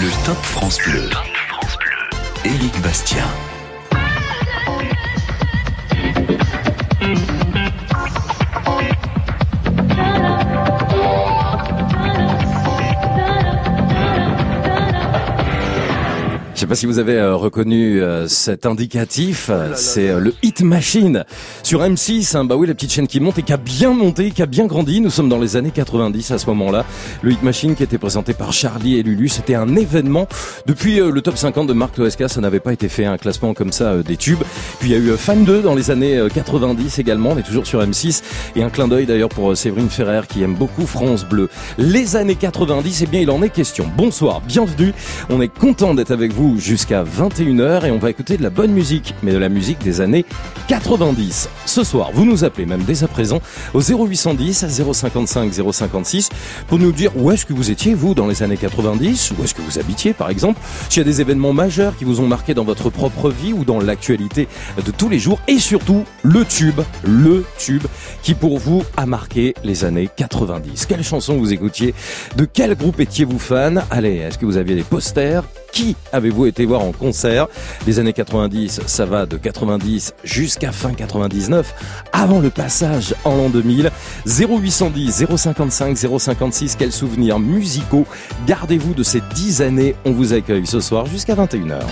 [0.00, 1.08] Le Top France Bleu.
[2.44, 3.24] Éric Bastien.
[16.64, 20.62] Sais pas si vous avez euh, reconnu euh, cet indicatif, euh, c'est euh, le Hit
[20.62, 21.24] Machine
[21.62, 22.38] sur M6.
[22.38, 22.46] hein.
[22.46, 24.64] bah oui, la petite chaîne qui monte et qui a bien monté, qui a bien
[24.64, 25.02] grandi.
[25.02, 26.86] Nous sommes dans les années 90 à ce moment-là.
[27.20, 30.26] Le Hit Machine qui était présenté par Charlie et Lulu, c'était un événement.
[30.64, 33.70] Depuis le top 50 de Marc Toesca, ça n'avait pas été fait un classement comme
[33.70, 34.42] ça des tubes.
[34.80, 37.32] Puis il y a eu Fan 2 dans les années euh, 90 également.
[37.32, 38.22] On est toujours sur M6
[38.56, 41.50] et un clin d'œil d'ailleurs pour Séverine Ferrer qui aime beaucoup France Bleu.
[41.76, 43.86] Les années 90, eh bien il en est question.
[43.98, 44.94] Bonsoir, bienvenue.
[45.28, 48.72] On est content d'être avec vous jusqu'à 21h et on va écouter de la bonne
[48.72, 50.24] musique, mais de la musique des années
[50.68, 51.50] 90.
[51.66, 53.40] Ce soir, vous nous appelez même dès à présent
[53.74, 56.30] au 0810 055 056
[56.66, 59.54] pour nous dire où est-ce que vous étiez vous dans les années 90, où est-ce
[59.54, 62.54] que vous habitiez par exemple, s'il y a des événements majeurs qui vous ont marqué
[62.54, 64.48] dans votre propre vie ou dans l'actualité
[64.82, 67.84] de tous les jours et surtout le tube, le tube
[68.22, 70.86] qui pour vous a marqué les années 90.
[70.86, 71.94] Quelle chanson vous écoutiez?
[72.36, 73.84] De quel groupe étiez-vous fan?
[73.90, 75.44] Allez, est-ce que vous aviez des posters?
[75.74, 77.48] Qui avez-vous été voir en concert?
[77.86, 81.74] Les années 90, ça va de 90 jusqu'à fin 99,
[82.12, 83.90] avant le passage en l'an 2000.
[84.24, 88.06] 0810 055 056, quels souvenirs musicaux
[88.46, 89.96] gardez-vous de ces 10 années?
[90.04, 91.82] On vous accueille ce soir jusqu'à 21h.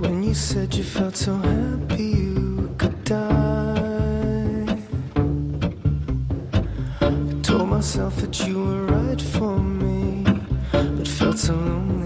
[0.00, 4.78] When you said you felt so happy you could die.
[7.00, 10.24] I told myself that you were right for me,
[10.72, 11.99] but felt so lonely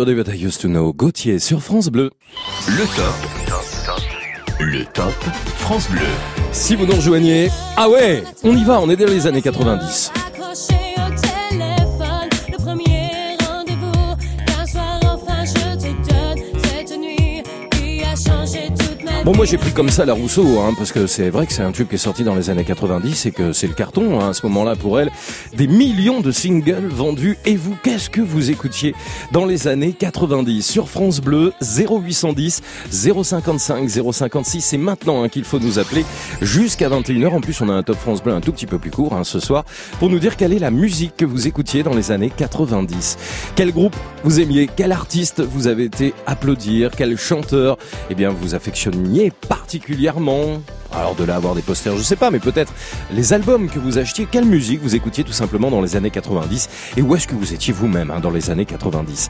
[0.00, 0.22] somebody.
[0.22, 2.10] That I used to know, Gauthier sur France Bleu.
[2.68, 3.14] Le top.
[4.60, 5.12] Le top
[5.56, 6.00] France Bleu.
[6.52, 10.09] Si vous nous rejoignez, ah ouais, on y va, on est dans les années 90.
[19.30, 21.62] Bon, moi j'ai pris comme ça la Rousseau, hein, parce que c'est vrai que c'est
[21.62, 24.30] un tube qui est sorti dans les années 90 et que c'est le carton hein,
[24.30, 25.12] à ce moment-là pour elle.
[25.56, 27.38] Des millions de singles vendus.
[27.46, 28.92] Et vous, qu'est-ce que vous écoutiez
[29.30, 32.60] dans les années 90 Sur France Bleu, 0810
[32.90, 34.60] 055 056.
[34.60, 36.04] C'est maintenant hein, qu'il faut nous appeler
[36.42, 37.28] jusqu'à 21h.
[37.28, 39.22] En plus, on a un top France Bleu un tout petit peu plus court hein,
[39.22, 39.64] ce soir
[40.00, 43.16] pour nous dire quelle est la musique que vous écoutiez dans les années 90.
[43.54, 43.94] Quel groupe
[44.24, 44.68] vous aimiez?
[44.74, 46.90] Quel artiste vous avez été applaudir?
[46.96, 47.78] Quel chanteur
[48.10, 49.19] eh bien, vous affectionniez?
[49.28, 50.62] Particulièrement
[50.92, 52.72] alors de là avoir des posters, je sais pas, mais peut-être
[53.12, 56.68] les albums que vous achetiez, quelle musique vous écoutiez tout simplement dans les années 90
[56.96, 59.28] et où est-ce que vous étiez vous-même hein, dans les années 90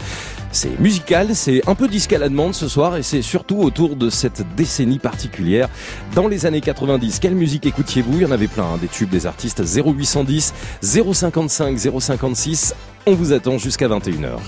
[0.53, 3.97] C'est musical, c'est un peu disque à la demande ce soir et c'est surtout autour
[3.97, 5.69] de cette décennie particulière.
[6.15, 8.15] Dans les années 90, quelle musique écoutiez-vous?
[8.15, 12.75] Il y en avait plein, hein, des tubes, des artistes 0810, 055, 056.
[13.07, 14.39] On vous attend jusqu'à 21h.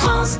[0.00, 0.38] France.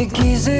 [0.00, 0.59] Déguisé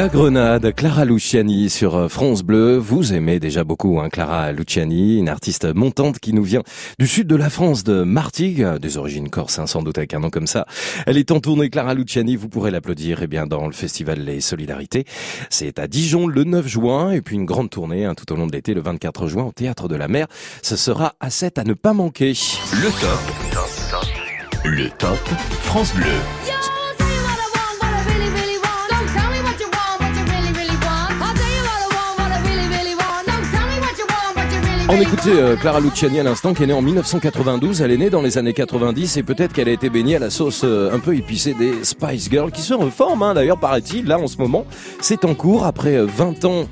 [0.00, 2.78] La Grenade, Clara Luciani sur euh, France Bleu.
[2.78, 6.62] Vous aimez déjà beaucoup hein, Clara Luciani, une artiste montante qui nous vient
[6.98, 10.20] du sud de la France, de Martigues, des origines corses, hein, sans doute avec un
[10.20, 10.64] nom comme ça.
[11.04, 14.40] Elle est en tournée, Clara Luciani, vous pourrez l'applaudir eh bien dans le festival Les
[14.40, 15.04] Solidarités.
[15.50, 18.46] C'est à Dijon le 9 juin et puis une grande tournée hein, tout au long
[18.46, 20.28] de l'été le 24 juin au Théâtre de la Mer.
[20.62, 22.32] Ce sera à 7 à ne pas manquer.
[22.72, 23.20] Le top.
[24.64, 25.18] Le top
[25.60, 26.39] France Bleu.
[34.92, 37.80] On écoutait euh, Clara Luciani à l'instant, qui est née en 1992.
[37.80, 40.30] Elle est née dans les années 90 et peut-être qu'elle a été baignée à la
[40.30, 44.18] sauce euh, un peu épicée des Spice Girls, qui se reforment hein, d'ailleurs, paraît-il, là
[44.18, 44.66] en ce moment.
[45.00, 46.64] C'est en cours après euh, 20 ans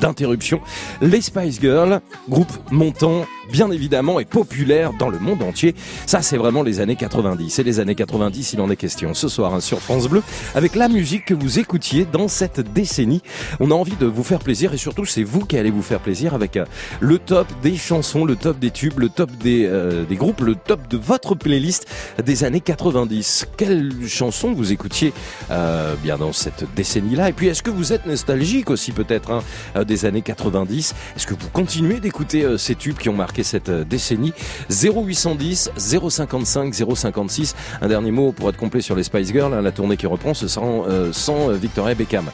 [0.00, 0.60] d'interruption.
[1.00, 5.74] Les Spice Girls, groupe montant bien évidemment, et populaire dans le monde entier.
[6.06, 7.58] Ça, c'est vraiment les années 90.
[7.58, 10.22] Et les années 90, il en est question ce soir hein, sur France Bleu,
[10.54, 13.22] avec la musique que vous écoutiez dans cette décennie.
[13.60, 16.00] On a envie de vous faire plaisir, et surtout, c'est vous qui allez vous faire
[16.00, 16.64] plaisir avec euh,
[17.00, 20.54] le top des chansons, le top des tubes, le top des, euh, des groupes, le
[20.54, 21.86] top de votre playlist
[22.22, 23.48] des années 90.
[23.56, 25.12] Quelles chansons vous écoutiez
[25.50, 27.30] euh, bien dans cette décennie-là?
[27.30, 29.42] Et puis, est-ce que vous êtes nostalgique aussi peut-être hein,
[29.84, 33.68] des années 90 Est-ce que vous continuez d'écouter euh, ces tubes qui ont marqué cette
[33.68, 34.32] euh, décennie?
[34.70, 37.54] 0810 055 056.
[37.80, 40.34] Un dernier mot pour être complet sur les Spice Girls, hein, la tournée qui reprend,
[40.34, 42.26] ce sera euh, sans euh, Victoria Beckham.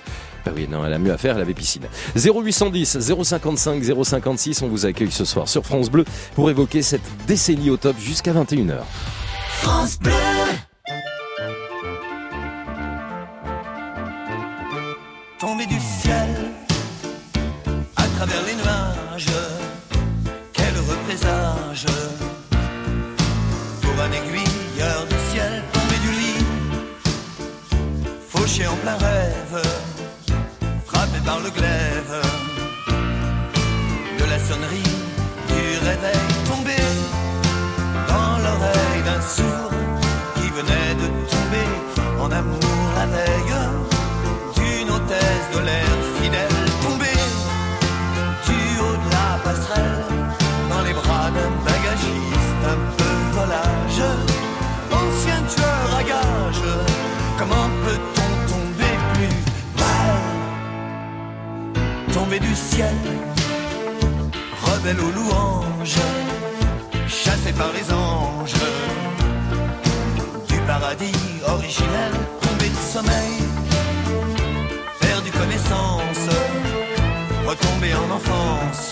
[0.44, 1.84] Bah oui, non, elle a mieux à faire, elle avait piscine.
[2.16, 7.70] 0810 055 056, on vous accueille ce soir sur France Bleu pour évoquer cette décennie
[7.70, 8.80] au top jusqu'à 21h.
[15.38, 15.78] tombé du
[28.54, 29.62] fauché en plein rêve,
[30.86, 32.33] frappé par le glaive
[62.40, 62.94] du ciel
[64.62, 65.98] rebelle aux louanges
[67.06, 68.54] chassé par les anges.
[70.48, 71.12] Du paradis
[71.46, 73.36] originel tombé de sommeil
[75.00, 76.28] perdu connaissance,
[77.46, 78.90] retombé en enfance,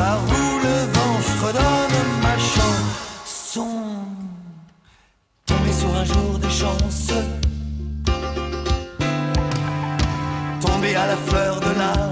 [0.00, 3.72] par où le vent fredonne ma chanson.
[5.48, 7.08] Tombé sur un jour de chance,
[10.64, 12.09] tombé à la fleur de l'âge,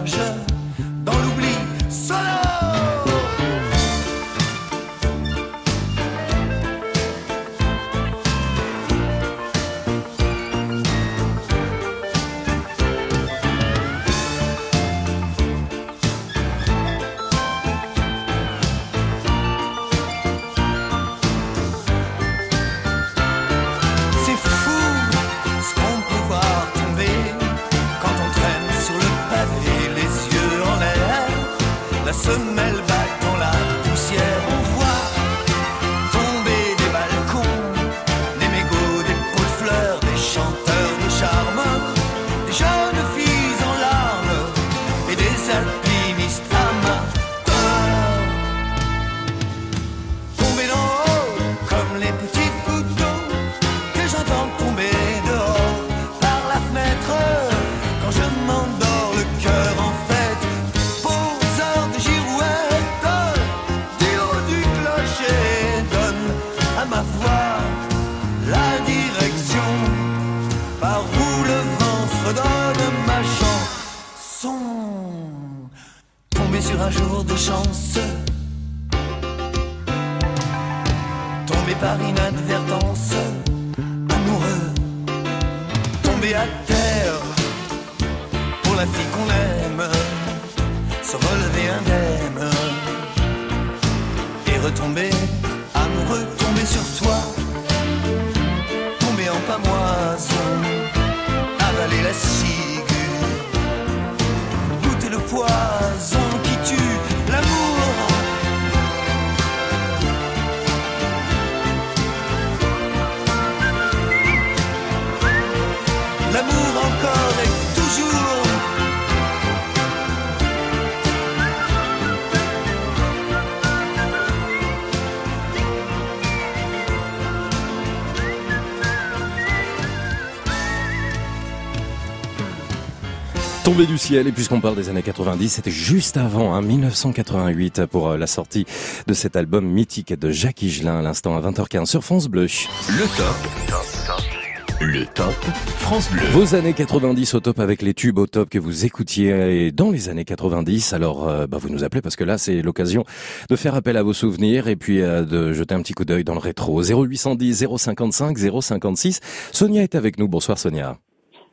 [133.78, 138.08] Tombé du ciel, et puisqu'on parle des années 90, c'était juste avant, hein, 1988, pour
[138.08, 138.66] euh, la sortie
[139.06, 142.49] de cet album mythique de Jacques Higelin, à l'instant à 20h15 sur France Bleu.
[142.88, 144.80] Le top.
[144.80, 145.32] Le top
[145.76, 146.25] France Bleu.
[146.32, 150.08] Vos années 90 au top avec les tubes au top que vous écoutiez dans les
[150.08, 150.92] années 90.
[150.92, 153.04] Alors, euh, bah, vous nous appelez parce que là, c'est l'occasion
[153.49, 156.25] de faire appel à vos souvenirs et puis euh, de jeter un petit coup d'œil
[156.25, 156.82] dans le rétro.
[156.82, 159.20] 0810 055 056.
[159.52, 160.26] Sonia est avec nous.
[160.26, 160.99] Bonsoir Sonia.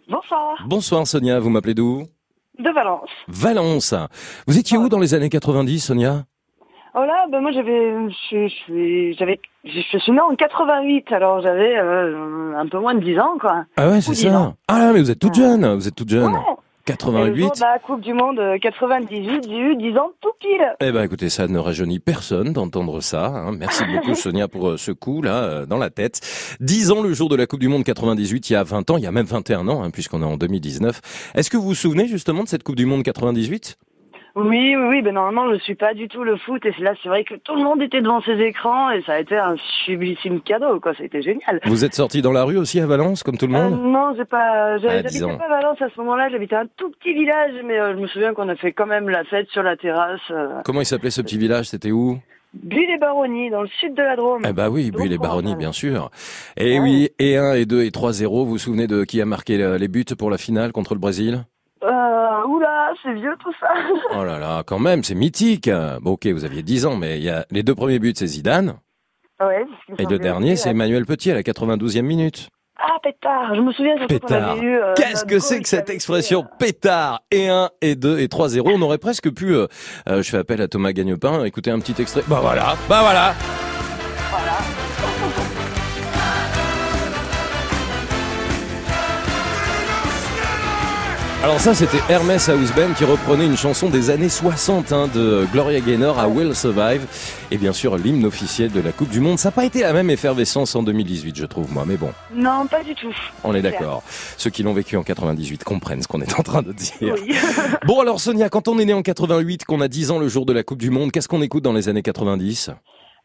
[0.08, 2.08] Bonsoir, Bonsoir Sonia, vous m'appelez d'où?
[2.60, 3.10] De Valence.
[3.28, 3.94] Valence.
[4.48, 6.24] Vous étiez où dans les années 90, Sonia?
[6.98, 7.92] Oh là, ben moi j'avais,
[8.32, 12.80] je, je suis, j'avais, je, je suis née en 88, alors j'avais euh, un peu
[12.80, 13.66] moins de 10 ans quoi.
[13.76, 14.40] Ah ouais, c'est ça.
[14.40, 14.54] ans.
[14.70, 15.76] Ah là, mais vous êtes toute jeune.
[15.76, 16.32] Vous êtes toute jeune.
[16.32, 16.40] Ouais.
[16.88, 17.42] Et le 88.
[17.42, 20.76] jour de la Coupe du Monde euh, 98, j'ai eu 10 ans tout pile.
[20.82, 23.26] Eh ben écoutez, ça ne rajeunit personne d'entendre ça.
[23.26, 23.54] hein.
[23.58, 26.22] Merci beaucoup Sonia pour euh, ce coup là euh, dans la tête.
[26.60, 28.98] 10 ans le jour de la Coupe du Monde 98, il y a 20 ans,
[28.98, 31.32] il y a même 21 ans hein, puisqu'on est en 2019.
[31.34, 33.78] Est-ce que vous vous souvenez justement de cette Coupe du Monde 98
[34.38, 37.08] Oui, oui, oui, ben normalement je suis pas du tout le foot et là c'est
[37.08, 40.42] vrai que tout le monde était devant ses écrans et ça a été un sublissime
[40.42, 41.62] cadeau quoi, ça a été génial.
[41.66, 44.14] Vous êtes sorti dans la rue aussi à Valence comme tout le Euh, monde non,
[44.18, 45.38] j'ai pas, Ah, j'ai- 10 j'habitais ans.
[45.38, 48.08] pas à Valence à ce moment-là, j'habitais un tout petit village, mais euh, je me
[48.08, 50.20] souviens qu'on a fait quand même la fête sur la terrasse.
[50.32, 52.18] Euh, Comment il s'appelait ce petit village C'était où?
[52.54, 54.42] Bulle et Baronnie, dans le sud de la Drôme.
[54.48, 55.30] Eh ben oui, Donc, Bulle et voilà.
[55.30, 56.10] Baronnie bien sûr.
[56.58, 56.84] Et Ouais.
[56.84, 59.78] oui, et 1 et 2 et 3-0, vous vous souvenez de qui a marqué euh,
[59.78, 61.46] les buts pour la finale contre le Brésil?
[61.84, 61.88] Euh,
[62.48, 63.68] oula, c'est vieux tout ça.
[64.20, 65.70] Oh là là, quand même, c'est mythique.
[66.02, 68.28] Bon OK, vous aviez 10 ans mais il y a les deux premiers buts c'est
[68.28, 68.76] Zidane
[69.42, 69.66] ouais,
[69.98, 70.70] et le dernier c'est.
[70.72, 72.50] Emmanuel Petit à la 92e minute.
[72.78, 74.58] Ah, pétard, je me souviens surtout Pétard.
[74.62, 74.76] eu...
[74.76, 78.50] euh, Qu'est-ce que c'est que cette expression euh, pétard et 1 et 2 et 3
[78.50, 79.68] 0 On aurait presque pu euh,
[80.10, 82.24] euh, je fais appel à Thomas Gagnepin, écouter un petit extrait.
[82.28, 83.34] Bah voilà, bah voilà.
[91.46, 95.46] Alors ça c'était Hermès House Band qui reprenait une chanson des années 60 hein, de
[95.54, 97.06] Gloria Gaynor à Will Survive
[97.52, 99.38] et bien sûr l'hymne officiel de la Coupe du Monde.
[99.38, 102.12] Ça n'a pas été la même effervescence en 2018 je trouve moi mais bon.
[102.34, 103.14] Non, pas du tout.
[103.44, 104.02] On est d'accord.
[104.38, 107.14] Ceux qui l'ont vécu en 98 comprennent ce qu'on est en train de dire.
[107.14, 107.36] Oui.
[107.86, 110.48] Bon alors Sonia, quand on est né en 88, qu'on a 10 ans le jour
[110.48, 112.72] de la Coupe du Monde, qu'est-ce qu'on écoute dans les années 90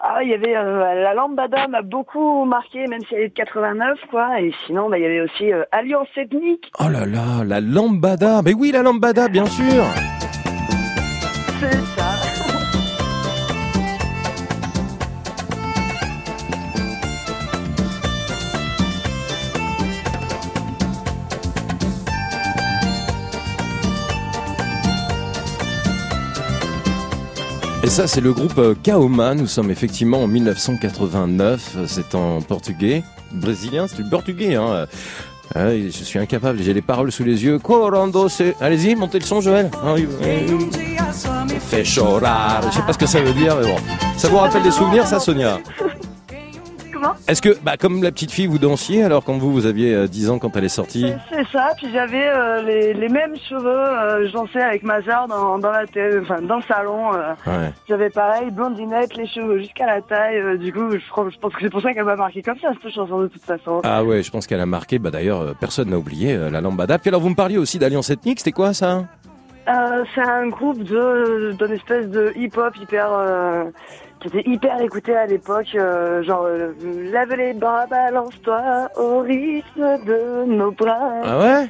[0.03, 3.35] Ah, il y avait euh, la lambada m'a beaucoup marqué, même si elle est de
[3.35, 4.41] 89, quoi.
[4.41, 6.73] Et sinon, bah, il y avait aussi euh, Alliance ethnique.
[6.81, 8.41] Oh là là, la lambada.
[8.43, 9.85] Mais oui, la lambada, bien sûr.
[11.61, 12.20] C'est ça.
[27.91, 29.35] Ça, c'est le groupe euh, Kaoma.
[29.35, 31.79] Nous sommes effectivement en 1989.
[31.89, 33.03] C'est en portugais.
[33.33, 34.87] Brésilien, c'est du portugais, hein.
[35.57, 37.59] Euh, je suis incapable, j'ai les paroles sous les yeux.
[37.59, 38.55] Corando, c'est...
[38.61, 39.73] Allez-y, montez le son, Joël.
[39.83, 39.97] Ah.
[41.59, 42.63] Fait chorar.
[42.71, 43.77] Je sais pas ce que ça veut dire, mais bon.
[44.17, 45.59] Ça vous rappelle des souvenirs, ça, Sonia?
[47.01, 49.95] Comment Est-ce que, bah, comme la petite fille, vous dansiez alors quand vous, vous aviez
[49.95, 51.13] euh, 10 ans quand elle est sortie?
[51.33, 51.71] C'est ça.
[51.77, 53.67] Puis j'avais euh, les, les mêmes cheveux.
[53.69, 57.15] Euh, je dansais avec ma sœur dans, dans la télé, enfin dans le salon.
[57.15, 57.73] euh, Ouais.
[57.89, 60.59] J'avais pareil, blondinette, les cheveux jusqu'à la taille.
[60.59, 63.21] du coup, je, pense que c'est pour ça qu'elle m'a marqué comme ça cette chanson
[63.21, 63.81] de toute façon.
[63.85, 64.99] Ah ouais, je pense qu'elle a marqué.
[64.99, 66.99] Bah d'ailleurs, personne n'a oublié la lambada.
[66.99, 68.41] Puis alors, vous me parliez aussi d'Alliance Ethnique.
[68.41, 69.05] C'était quoi ça?
[70.15, 73.09] C'est un groupe d'une espèce de hip-hop hyper
[74.29, 76.73] était hyper écouté à l'époque, euh, genre euh,
[77.13, 81.13] lève les bras, balance-toi au rythme de nos bras.
[81.25, 81.67] Ah ouais?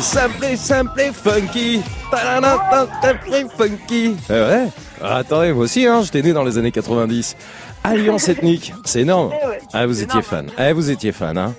[0.00, 1.82] Simple, simple et funky.
[2.10, 4.16] Ta-da-da-da, Simple et funky.
[4.28, 4.68] Eh ouais?
[5.02, 7.36] Ah, attendez, moi aussi, hein, j'étais né dans les années 90.
[7.84, 9.32] Alliance ethnique, c'est énorme.
[9.42, 10.22] Eh ouais, Ah, vous étiez énorme.
[10.22, 10.46] fan.
[10.58, 11.54] Eh, vous étiez fan, hein.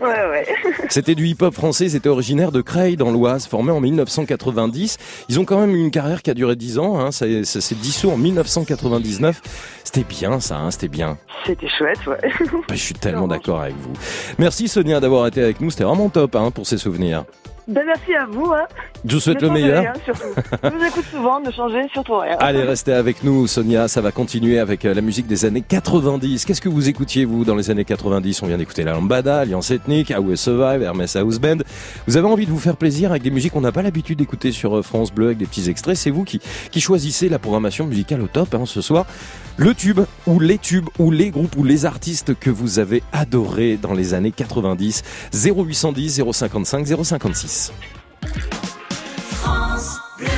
[0.00, 0.46] Ouais, ouais.
[0.88, 4.96] C'était du hip-hop français, c'était originaire de Creil dans l'Oise, formé en 1990.
[5.28, 7.12] Ils ont quand même une carrière qui a duré 10 ans, hein.
[7.12, 9.40] ça, ça s'est dissous en 1999.
[9.84, 11.18] C'était bien ça, hein, c'était bien.
[11.46, 12.18] C'était chouette, ouais.
[12.68, 13.92] Bah, je suis tellement d'accord avec vous.
[14.38, 17.24] Merci Sonia d'avoir été avec nous, c'était vraiment top hein, pour ces souvenirs.
[17.68, 18.46] Ben, merci à vous.
[18.46, 18.64] Hein.
[19.04, 19.82] Je vous souhaite Ne le meilleur.
[19.82, 19.92] rien.
[20.06, 22.36] Je vous écoute souvent, ne changez surtout rien.
[22.40, 23.86] Allez, restez avec nous, Sonia.
[23.86, 26.44] Ça va continuer avec euh, la musique des années 90.
[26.44, 29.70] Qu'est-ce que vous écoutiez, vous, dans les années 90 On vient d'écouter la Lambada, Alliance
[29.70, 31.58] Ethnique, How We Survive, Hermès House Band.
[32.06, 34.52] Vous avez envie de vous faire plaisir avec des musiques qu'on n'a pas l'habitude d'écouter
[34.52, 35.96] sur euh, France Bleu, avec des petits extraits.
[35.96, 39.06] C'est vous qui, qui choisissez la programmation musicale au top hein, ce soir.
[39.56, 43.76] Le tube, ou les tubes, ou les groupes, ou les artistes que vous avez adorés
[43.76, 45.02] dans les années 90.
[45.32, 47.49] 0810 055 056.
[47.50, 47.72] Matisse.
[49.42, 50.28] France Bleu.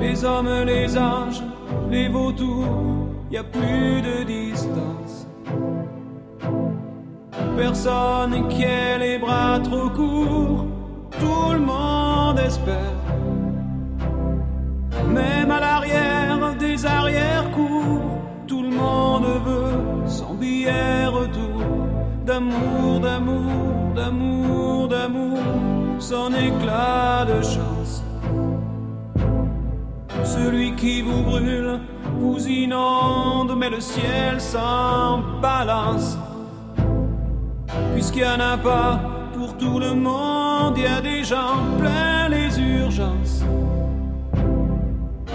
[0.00, 1.42] les hommes, les anges,
[1.90, 3.65] les vautours, y a plus
[39.34, 43.44] pour tout le monde, il y a des gens plein les urgences.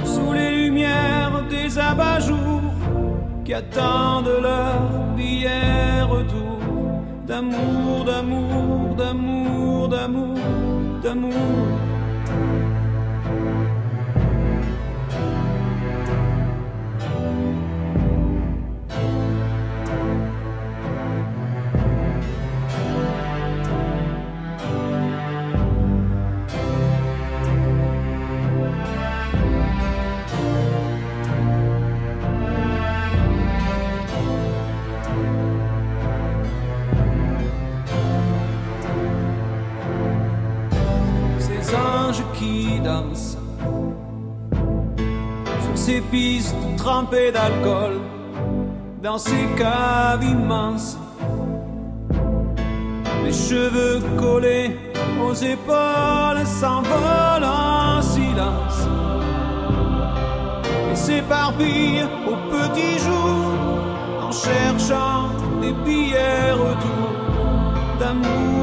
[0.03, 2.61] Sous les lumières des abat-jours
[3.45, 4.79] qui attendent leur
[5.15, 6.59] billet retour.
[7.27, 10.37] D'amour, d'amour, d'amour, d'amour,
[11.03, 11.70] d'amour.
[42.33, 43.37] Qui dansent
[45.63, 48.01] sur ces pistes trempées d'alcool,
[49.01, 50.97] dans ces caves immenses,
[53.23, 54.77] les cheveux collés
[55.23, 58.81] aux épaules s'envolent en silence
[60.91, 63.53] et s'éparpillent au petit jour
[64.21, 65.29] en cherchant
[65.61, 67.09] des billets retour
[67.99, 68.60] d'amour,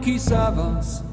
[0.00, 1.04] qui s'avancent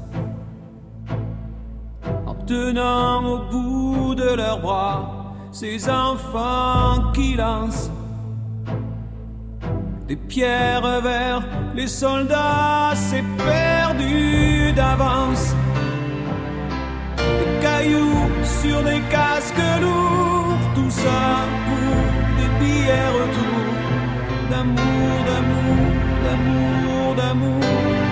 [2.26, 7.90] en tenant au bout de leurs bras ces enfants qui lancent
[10.08, 11.42] des pierres vers
[11.74, 15.54] les soldats, c'est perdu d'avance.
[17.16, 21.96] Des cailloux sur des casques lourds, tout ça pour
[22.38, 23.64] des billets retour
[24.50, 25.94] d'amour, d'amour,
[26.24, 28.03] d'amour, d'amour, d'amour.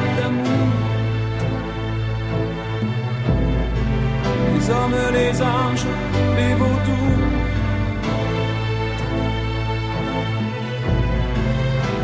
[4.63, 5.87] Les hommes, les anges,
[6.37, 7.33] les vautours.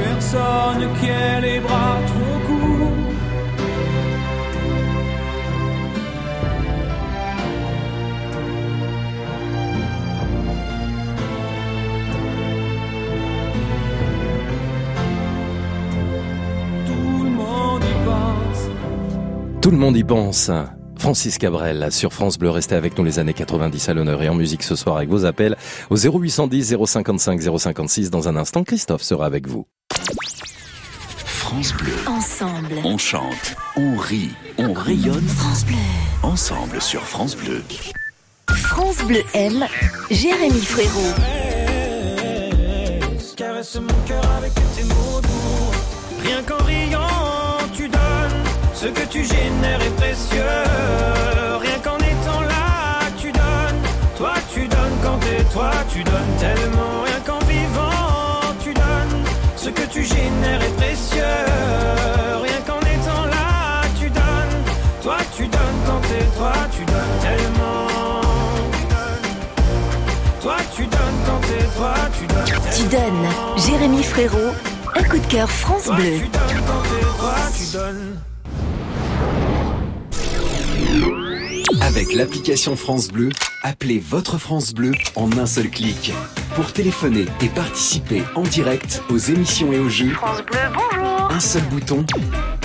[0.03, 2.92] Personne qui ait les bras trop courts.
[19.61, 20.51] Tout le monde y pense.
[20.99, 24.35] Francis Cabrel sur France Bleu, restez avec nous les années 90 à l'honneur et en
[24.35, 25.57] musique ce soir avec vos appels
[25.91, 28.11] au 0810 055 056.
[28.11, 29.67] Dans un instant, Christophe sera avec vous.
[31.25, 31.93] France Bleu.
[32.07, 32.75] Ensemble.
[32.85, 35.27] On chante, on rit, on rayonne.
[35.29, 35.77] France Bleu.
[36.23, 37.63] Ensemble sur France Bleu.
[38.51, 39.67] France Bleu aime
[40.11, 41.15] Jérémy Frérot.
[43.37, 46.23] Caresse mon cœur avec tes mots doux.
[46.23, 47.28] Rien qu'en riant.
[48.81, 50.62] Ce que tu génères est précieux.
[51.61, 53.83] Rien qu'en étant là, tu donnes.
[54.17, 57.03] Toi, tu donnes quand t'es toi, tu donnes tellement.
[57.05, 59.25] Rien qu'en vivant, tu donnes.
[59.57, 61.41] Ce que tu génères est précieux.
[62.41, 64.59] Rien qu'en étant là, tu donnes.
[65.03, 67.88] Toi, tu donnes quand t'es toi, tu donnes tellement.
[70.41, 73.29] Toi, tu donnes quand t'es toi, tu donnes Tu donnes.
[73.57, 74.53] Jérémy Frérot.
[74.95, 76.19] Un coup de cœur France Toi, Bleu.
[76.21, 78.19] tu donnes quand t'es toi, tu donnes.
[81.88, 83.31] Avec l'application France Bleu,
[83.62, 86.12] appelez votre France Bleu en un seul clic.
[86.55, 91.40] Pour téléphoner et participer en direct aux émissions et aux jeux, France Bleu, bonjour un
[91.40, 92.05] seul bouton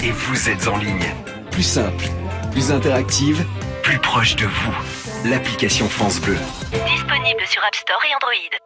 [0.04, 1.16] et vous êtes en ligne.
[1.52, 2.04] Plus simple,
[2.52, 3.46] plus interactive,
[3.82, 5.30] plus proche de vous.
[5.30, 6.36] L'application France Bleu.
[6.72, 8.60] Disponible sur App Store et Android.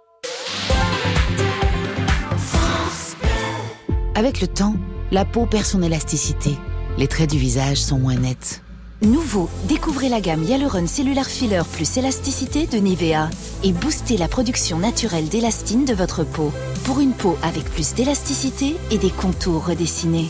[4.16, 4.76] Avec le temps,
[5.12, 6.58] la peau perd son élasticité.
[6.98, 8.64] Les traits du visage sont moins nets.
[9.04, 13.30] Nouveau, découvrez la gamme Hyaluron Cellular Filler plus élasticité de Nivea
[13.64, 16.52] et boostez la production naturelle d'élastine de votre peau
[16.84, 20.30] pour une peau avec plus d'élasticité et des contours redessinés.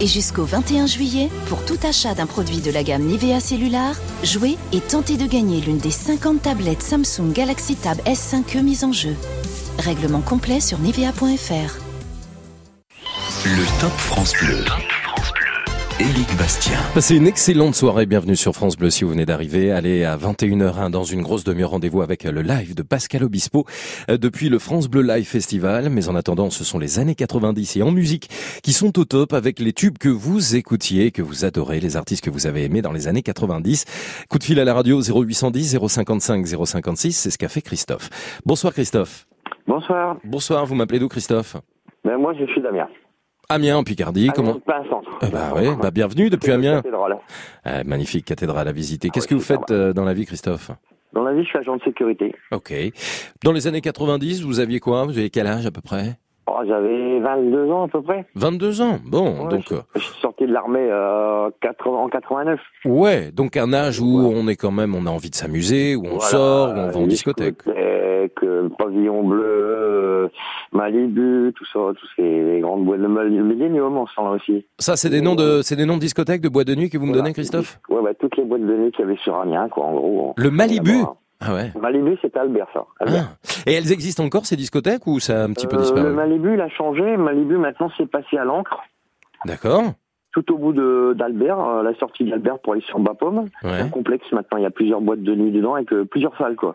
[0.00, 4.58] Et jusqu'au 21 juillet, pour tout achat d'un produit de la gamme Nivea Cellular, jouez
[4.72, 9.14] et tentez de gagner l'une des 50 tablettes Samsung Galaxy Tab S5e mises en jeu.
[9.78, 11.78] Règlement complet sur nivea.fr.
[13.44, 14.64] Le Top France Bleu.
[16.00, 16.76] Éric Bastien.
[16.92, 19.70] Passez une excellente soirée, bienvenue sur France Bleu si vous venez d'arriver.
[19.70, 23.64] Allez à 21h01 dans une grosse demi-heure rendez-vous avec le live de Pascal Obispo
[24.10, 25.90] euh, depuis le France Bleu Live Festival.
[25.90, 28.28] Mais en attendant, ce sont les années 90 et en musique
[28.64, 32.24] qui sont au top avec les tubes que vous écoutiez, que vous adorez, les artistes
[32.24, 34.24] que vous avez aimés dans les années 90.
[34.28, 38.40] Coup de fil à la radio 0810 055 056, c'est ce qu'a fait Christophe.
[38.44, 39.26] Bonsoir Christophe.
[39.68, 40.16] Bonsoir.
[40.24, 41.56] Bonsoir, vous m'appelez d'où Christophe?
[42.04, 42.88] Ben, moi, je suis Damien.
[43.48, 45.10] Amiens en Picardie, comment Amiens, plein centre.
[45.22, 46.76] Eh bah ouais, bah bienvenue depuis Amiens.
[46.76, 47.18] Cathédrale.
[47.66, 49.10] Euh, magnifique cathédrale à visiter.
[49.10, 50.70] Qu'est-ce que vous faites euh, dans la vie, Christophe?
[51.12, 52.34] Dans la vie, je suis agent de sécurité.
[52.50, 52.72] Ok.
[53.44, 55.04] Dans les années 90, vous aviez quoi?
[55.04, 56.18] Vous aviez quel âge à peu près?
[56.46, 58.26] Oh, j'avais 22 ans à peu près.
[58.34, 58.98] 22 ans.
[59.06, 62.60] Bon, Ouais, donc je, euh, je suis sorti de l'armée euh, 80 en 89.
[62.84, 64.34] ouais, donc un âge où Ouais.
[64.36, 66.90] on est quand même, on a envie de s'amuser, où on Voilà, sort, où on
[66.90, 67.56] va en discothèque.
[67.64, 68.44] discothèque,
[68.78, 70.28] pavillon bleu, euh,
[70.72, 73.06] Malibu, tout ça, tous ces grandes boîtes de.
[73.06, 74.66] Millennium, on sent là aussi.
[74.78, 76.98] Ça, c'est des noms de, c'est des noms de discothèques, de boîtes de nuit que
[76.98, 77.78] vous me donnez, Christophe?
[77.88, 80.34] Ouais, bah, toutes les boîtes de nuit qu'il y avait sur Amiens, quoi, en gros.
[80.36, 81.04] Le Malibu?
[81.46, 81.72] Ah ouais.
[81.80, 82.84] Malibu, c'était Albert, ça.
[83.00, 83.28] Albert.
[83.32, 83.48] Ah.
[83.66, 86.12] Et elles existent encore ces discothèques ou ça a un petit peu Euh, disparu le
[86.14, 87.16] Malibu, il a changé.
[87.16, 88.80] Malibu, maintenant, c'est passé à l'encre.
[89.44, 89.82] D'accord.
[90.32, 93.48] tout au bout de d'Albert, euh, la sortie d'Albert pour aller sur Bapaume.
[93.62, 93.80] Ouais.
[93.80, 96.56] Un complexe maintenant, il y a plusieurs boîtes de nuit dedans avec euh, plusieurs salles
[96.56, 96.74] quoi.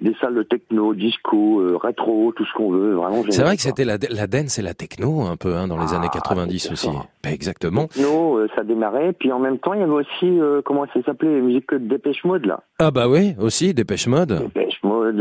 [0.00, 3.22] Des salles de techno, disco, euh, rétro, tout ce qu'on veut, vraiment.
[3.30, 5.92] C'est vrai que c'était la, la dance et la techno un peu hein, dans les
[5.92, 6.88] Ah, années 90 c'est aussi.
[7.24, 7.88] Ben, exactement.
[7.88, 11.02] Techno, euh, ça démarrait, puis en même temps, il y avait aussi euh, comment ça
[11.04, 12.60] s'appelait, les musiques de Dépêche Mode là.
[12.78, 14.38] Ah bah oui, aussi Dépêche Mode.
[14.54, 15.16] Dépêche Mode,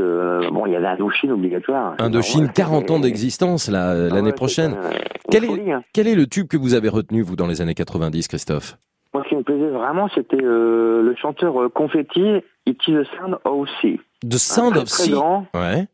[0.54, 1.96] bon, il y avait Indochine obligatoire.
[2.00, 4.76] Indochine, Alors, ouais, 40 ans d'existence là, Ah l'année ouais, prochaine.
[4.84, 5.84] c'était, une Quel est- folie, hein.
[5.94, 8.78] Quel est le tube que vous avez retenu vous dans les années 90, Christophe?
[9.14, 13.06] Moi, ce qui me plaisait vraiment, c'était euh, le chanteur euh, Confetti, It is the
[13.18, 14.00] Sound of Sea.
[14.28, 15.12] The Sound très, of très Sea.
[15.12, 15.46] grand.
[15.54, 15.88] Ouais.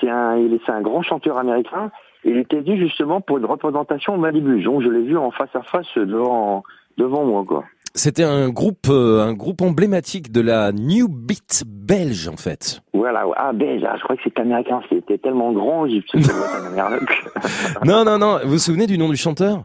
[0.00, 1.90] C'est un, il est, c'est un grand chanteur américain.
[2.24, 4.62] Et il était dit justement pour une représentation au Malibu.
[4.62, 6.62] Donc je l'ai vu en face à face devant,
[6.96, 7.64] devant moi, quoi.
[7.96, 12.80] C'était un groupe, euh, un groupe emblématique de la New Beat belge en fait.
[12.92, 13.24] Voilà.
[13.36, 13.84] Ah, belge.
[13.88, 14.80] Ah, je crois que c'est américain.
[14.90, 15.86] C'était tellement grand.
[15.86, 18.40] J'ai un non, non, non.
[18.42, 19.62] Vous vous souvenez du nom du chanteur?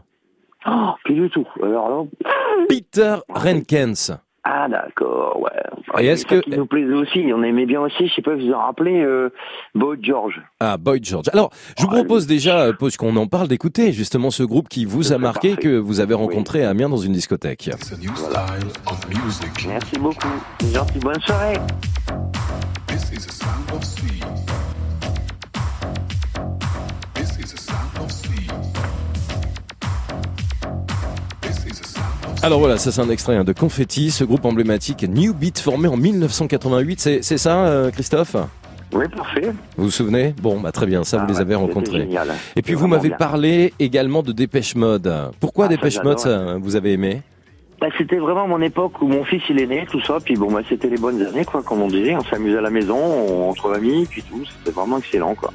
[0.66, 1.46] Oh, plus du tout.
[1.62, 2.04] Alors là,
[2.68, 4.12] Peter Renkens.
[4.44, 5.50] ah, d'accord, ouais.
[6.02, 8.46] Et est-ce que- qui nous plaisait aussi, on aimait bien aussi, je sais pas si
[8.48, 9.30] vous en rappelez, euh,
[9.74, 10.40] Boy George.
[10.60, 11.26] Ah, Boy George.
[11.32, 14.84] Alors, je vous Ah, propose déjà, euh, puisqu'on en parle, d'écouter justement ce groupe qui
[14.84, 15.62] vous a marqué, parfait.
[15.62, 17.70] que vous avez rencontré à Amiens dans une discothèque.
[19.66, 20.28] Merci beaucoup.
[20.60, 21.54] C'est gentil, bonne soirée.
[22.86, 24.20] This is a sound of sea.
[32.42, 35.88] Alors voilà, ça c'est un extrait hein, de Confetti, ce groupe emblématique New Beat formé
[35.88, 37.00] en 1988.
[37.22, 38.34] C'est ça, euh, Christophe?
[38.92, 39.52] Oui, parfait.
[39.76, 40.34] Vous vous souvenez?
[40.40, 42.00] Bon, bah très bien, ça vous Ah les avez rencontrés.
[42.00, 42.32] génial.
[42.56, 45.12] Et puis vous m'avez parlé également de Dépêche Mode.
[45.38, 47.22] Pourquoi Ah, Dépêche Mode, ça, vous avez aimé?
[47.80, 50.52] Bah, c'était vraiment mon époque où mon fils il est né, tout ça, puis bon
[50.52, 53.48] bah c'était les bonnes années quoi, comme on disait, on s'amusait à la maison, on,
[53.48, 55.50] entre amis, puis tout, c'était vraiment excellent quoi.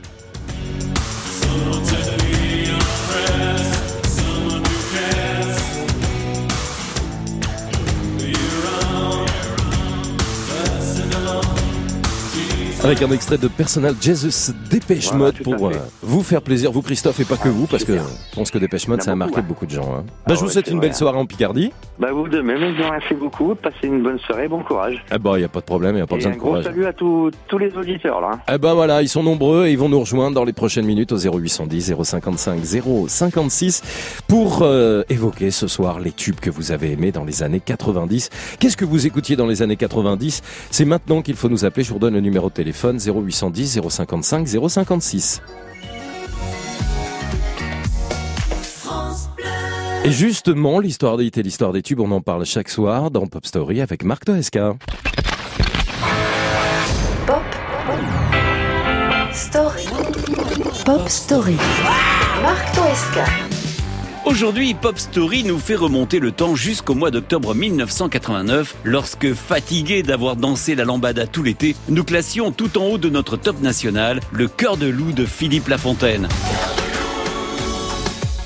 [12.85, 15.71] Avec un extrait de Personal Jesus Dépêche Voilà, Mode pour euh,
[16.03, 18.59] vous faire plaisir, vous Christophe et pas que Ah, vous, parce que je pense que
[18.59, 19.41] Dépêche Mode ça a marqué ouais.
[19.41, 19.91] beaucoup de gens.
[19.95, 20.03] hein.
[20.05, 21.71] Bah, Ah je vous ouais, souhaite une belle soirée en Picardie.
[21.97, 25.03] Bah vous de même, remercie beaucoup, passez une bonne soirée, bon courage.
[25.09, 26.35] Ah bah, il n'y a pas de problème, il n'y a pas Et besoin un
[26.35, 26.65] de gros courage.
[26.65, 28.39] salut à tous tous les auditeurs là.
[28.53, 31.11] Eh ben voilà, ils sont nombreux et ils vont nous rejoindre dans les prochaines minutes
[31.11, 32.59] au 0810 055
[33.07, 37.61] 056 pour euh, évoquer ce soir les tubes que vous avez aimés dans les années
[37.65, 38.29] 90.
[38.59, 41.83] Qu'est-ce que vous écoutiez dans les années 90 C'est maintenant qu'il faut nous appeler.
[41.83, 45.41] Je vous redonne le numéro de téléphone 0810 055 056.
[50.05, 53.43] Et justement, l'histoire des et l'histoire des tubes, on en parle chaque soir dans Pop
[53.45, 54.75] Story avec Marc Toesca.
[57.25, 57.41] Pop
[59.33, 59.85] Story.
[60.85, 61.57] Pop Story.
[62.43, 63.54] Marc Toesca.
[64.25, 70.35] Aujourd'hui, Pop Story nous fait remonter le temps jusqu'au mois d'octobre 1989, lorsque, fatigués d'avoir
[70.35, 74.47] dansé la lambada tout l'été, nous classions tout en haut de notre top national le
[74.47, 76.27] cœur de loup de Philippe Lafontaine.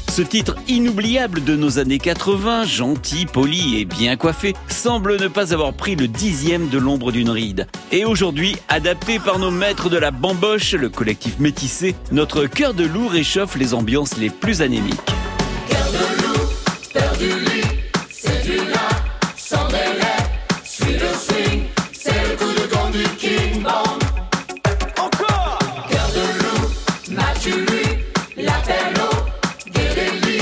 [0.09, 5.53] Ce titre inoubliable de nos années 80, gentil, poli et bien coiffé, semble ne pas
[5.53, 7.67] avoir pris le dixième de l'ombre d'une ride.
[7.93, 12.83] Et aujourd'hui, adapté par nos maîtres de la bamboche, le collectif métissé, notre cœur de
[12.83, 14.99] loup réchauffe les ambiances les plus anémiques.
[15.69, 16.43] Cœur de loup,
[16.93, 17.63] perdu lui,
[18.11, 18.89] c'est du là,
[19.37, 20.17] sans délai,
[20.63, 24.01] suis le swing, c'est le coup de gong du King Bong.
[24.97, 30.39] Encore Cœur de loup, m'as-tu lui, l'appel au Guédéli,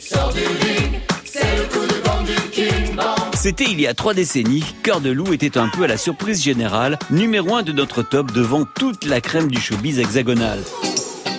[0.00, 3.34] sors du ring, c'est le coup de gong du King Bong.
[3.34, 6.42] C'était il y a trois décennies, Cœur de Loup était un peu à la surprise
[6.42, 10.58] générale, numéro un de notre top devant toute la crème du showbiz hexagonal.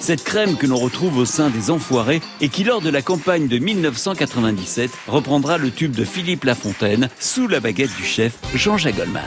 [0.01, 3.47] Cette crème que l'on retrouve au sein des Enfoirés et qui, lors de la campagne
[3.47, 9.21] de 1997, reprendra le tube de Philippe Lafontaine sous la baguette du chef Jean-Jacques Goldman.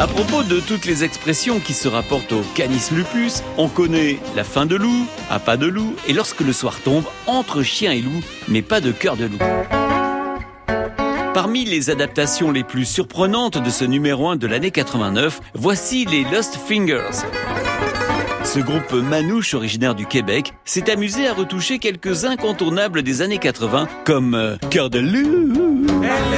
[0.00, 4.44] À propos de toutes les expressions qui se rapportent au canis lupus, on connaît la
[4.44, 8.00] fin de loup, à pas de loup, et lorsque le soir tombe, entre chien et
[8.00, 9.38] loup, mais pas de cœur de loup.
[11.34, 16.22] Parmi les adaptations les plus surprenantes de ce numéro 1 de l'année 89, voici les
[16.22, 17.24] Lost Fingers.
[18.44, 23.88] Ce groupe manouche originaire du Québec s'est amusé à retoucher quelques incontournables des années 80
[24.04, 25.86] comme euh, Cœur de loup.
[26.04, 26.34] Elle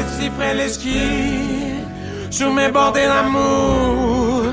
[2.30, 4.44] sur mes bordées d'amour.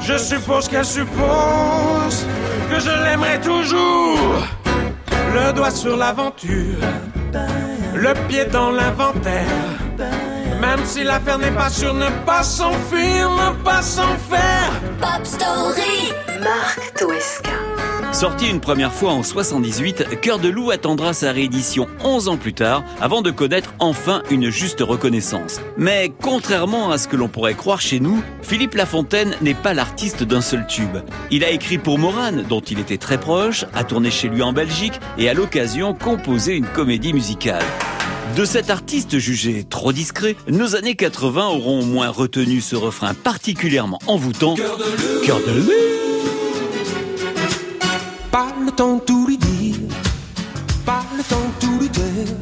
[0.00, 2.26] Je suppose qu'elle suppose
[2.70, 4.42] que je l'aimerai toujours.
[5.34, 6.78] Le doigt sur l'aventure,
[7.94, 9.46] le pied dans l'inventaire.
[10.60, 14.70] Même si l'affaire n'est pas sûre, ne pas s'enfuir, ne pas s'en faire.
[15.00, 17.50] Pop Story Marc Toesca.
[18.12, 22.52] Sorti une première fois en 78, Cœur de loup attendra sa réédition 11 ans plus
[22.52, 25.60] tard avant de connaître enfin une juste reconnaissance.
[25.78, 30.24] Mais contrairement à ce que l'on pourrait croire chez nous, Philippe Lafontaine n'est pas l'artiste
[30.24, 30.98] d'un seul tube.
[31.30, 34.52] Il a écrit pour Morane, dont il était très proche, a tourné chez lui en
[34.52, 37.64] Belgique et à l'occasion composé une comédie musicale.
[38.36, 43.14] De cet artiste jugé trop discret, nos années 80 auront au moins retenu ce refrain
[43.14, 44.54] particulièrement envoûtant.
[44.54, 45.91] Cœur de loup.
[48.64, 49.76] Le temps de tout lui dire,
[50.84, 52.34] pas le temps tout lui dire.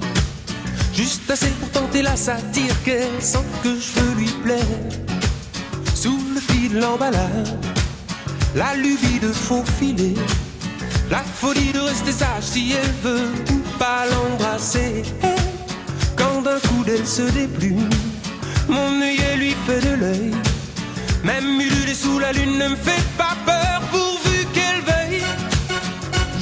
[0.95, 4.81] Juste assez pour tenter la satire qu'elle sent que je veux lui plaire.
[5.95, 7.55] Sous le fil de l'emballage,
[8.55, 10.15] la lubie de faufiler,
[11.11, 15.03] la folie de rester sage si elle veut ou pas l'embrasser.
[16.17, 17.89] Quand d'un coup d'elle se déplume,
[18.69, 20.35] mon œillet lui fait de l'œil.
[21.25, 24.00] Même ululé sous la lune ne me fait pas peur.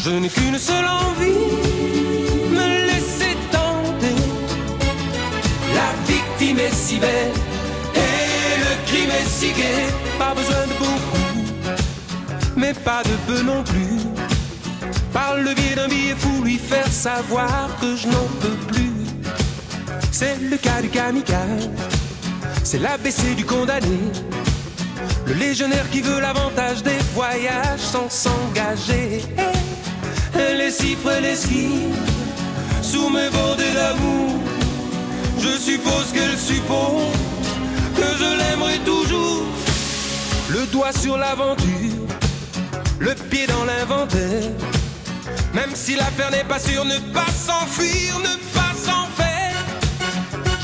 [0.09, 1.37] Je n'ai qu'une seule envie,
[2.51, 4.17] me laisser tenter.
[5.75, 7.35] La victime est si belle
[7.95, 9.85] et le crime est si gai.
[10.19, 11.75] Pas besoin de beaucoup,
[12.57, 14.01] mais pas de peu non plus.
[15.13, 19.05] Par le biais d'un billet fou, lui faire savoir que je n'en peux plus.
[20.11, 21.69] C'est le cas du kamikaze,
[22.65, 23.99] c'est l'ABC du condamné.
[25.27, 29.23] Le légionnaire qui veut l'avantage des voyages sans s'engager.
[30.39, 31.95] Est si fréléskine
[32.83, 34.41] sous mes bordées d'amour.
[35.39, 37.13] Je suppose qu'elle suppose
[37.97, 39.45] que je l'aimerai toujours.
[40.51, 42.07] Le doigt sur l'aventure,
[42.99, 44.51] le pied dans l'inventaire.
[45.55, 49.57] Même si l'affaire n'est pas sûre, ne pas s'enfuir, ne pas s'en faire.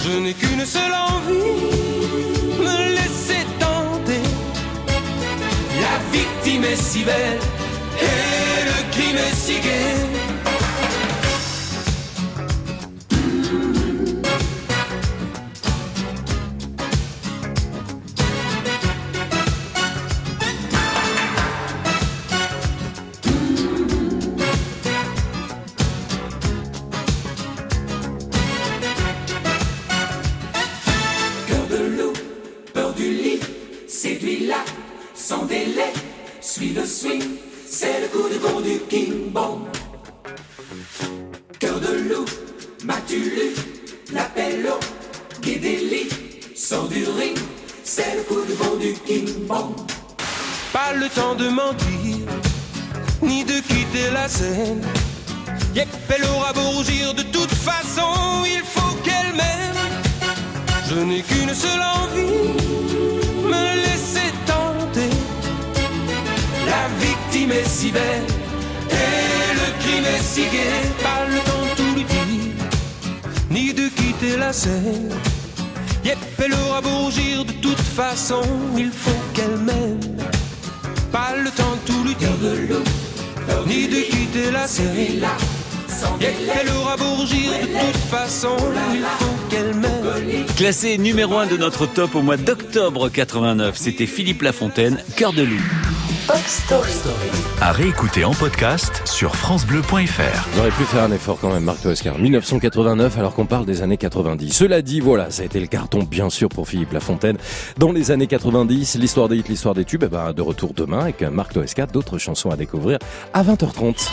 [0.04, 1.54] Je n'ai qu'une seule envie,
[2.60, 4.22] me laisser tenter.
[5.80, 7.40] La victime est si belle
[8.96, 10.23] et le crime
[78.24, 78.42] façon,
[78.78, 80.00] il faut qu'elle m'aime.
[81.12, 82.30] Pas le temps de tout lui dire,
[83.66, 85.26] ni de quitter la scène.
[86.20, 88.56] Yep, elle aura beau rougir de toute façon,
[88.94, 90.46] il faut qu'elle m'aime.
[90.56, 95.42] Classé numéro 1 de notre top au mois d'octobre 89, c'était Philippe Lafontaine, Cœur de
[95.42, 95.60] loup.
[97.60, 100.48] À réécouter en podcast sur FranceBleu.fr.
[100.52, 102.18] Vous auriez pu faire un effort quand même, Marc Toscar.
[102.18, 104.50] 1989, alors qu'on parle des années 90.
[104.50, 107.36] Cela dit, voilà, ça a été le carton, bien sûr, pour Philippe Lafontaine.
[107.78, 111.00] Dans les années 90, l'histoire des hits, l'histoire des tubes, eh ben, de retour demain
[111.00, 112.98] avec Marc Toesca, d'autres chansons à découvrir
[113.34, 114.08] à 20h30.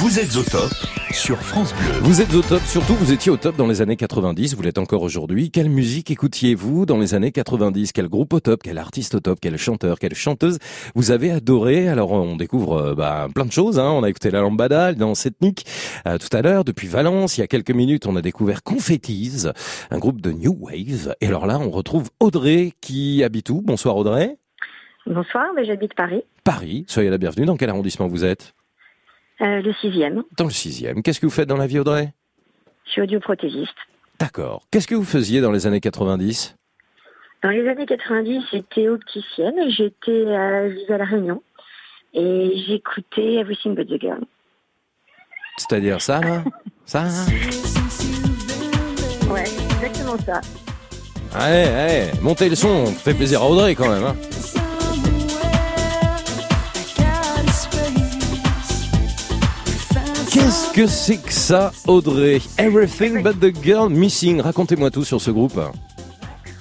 [0.00, 0.72] Vous êtes au top
[1.12, 2.00] sur France Bleu.
[2.02, 4.78] Vous êtes au top, surtout vous étiez au top dans les années 90, vous l'êtes
[4.78, 5.50] encore aujourd'hui.
[5.50, 8.60] Quelle musique écoutiez-vous dans les années 90 Quel groupe au top?
[8.64, 9.38] Quel artiste au top?
[9.40, 9.98] Quel chanteur?
[9.98, 10.58] Quelle chanteuse
[10.94, 13.78] vous avez adoré Alors on découvre euh, bah, plein de choses.
[13.78, 13.90] Hein.
[13.90, 15.64] On a écouté La Lambada, dans ethnique
[16.06, 16.64] euh, tout à l'heure.
[16.64, 19.44] Depuis Valence, il y a quelques minutes, on a découvert Confettis,
[19.90, 21.14] un groupe de New Wave.
[21.20, 23.62] Et alors là, on retrouve Audrey qui habite où?
[23.62, 24.36] Bonsoir Audrey.
[25.06, 27.46] Bonsoir, mais j'habite Paris, Paris, soyez la bienvenue.
[27.46, 28.54] Dans quel arrondissement vous êtes?
[29.40, 30.24] Euh, le sixième.
[30.36, 31.02] Dans le sixième.
[31.02, 32.12] Qu'est-ce que vous faites dans la vie Audrey?
[32.86, 33.76] Je suis audioprothésiste.
[34.18, 34.62] D'accord.
[34.70, 36.55] Qu'est-ce que vous faisiez dans les années 90
[37.42, 41.42] Dans les années 90, j'étais opticienne, j'étais euh, je vivais à La Réunion
[42.14, 44.20] et j'écoutais Everything But The Girl.
[45.58, 46.42] C'est-à-dire ça, là?
[46.86, 47.26] Ça hein?
[49.30, 50.40] Ouais, exactement ça.
[51.34, 54.04] Ouais, ouais, montez le son, fait plaisir à Audrey quand même.
[54.04, 54.16] Hein.
[60.32, 62.40] Qu'est-ce que c'est que ça, Audrey?
[62.58, 64.40] Everything but the girl missing.
[64.40, 65.58] Racontez-moi tout sur ce groupe.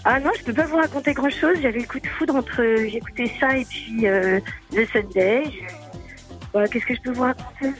[0.06, 1.58] Ah non, je peux pas vous raconter grand-chose.
[1.62, 4.40] J'avais le coup de foudre entre j'écoutais ça et puis euh,
[4.72, 5.44] The Sunday.
[6.54, 7.72] Voilà, Qu'est-ce que je peux vous raconter?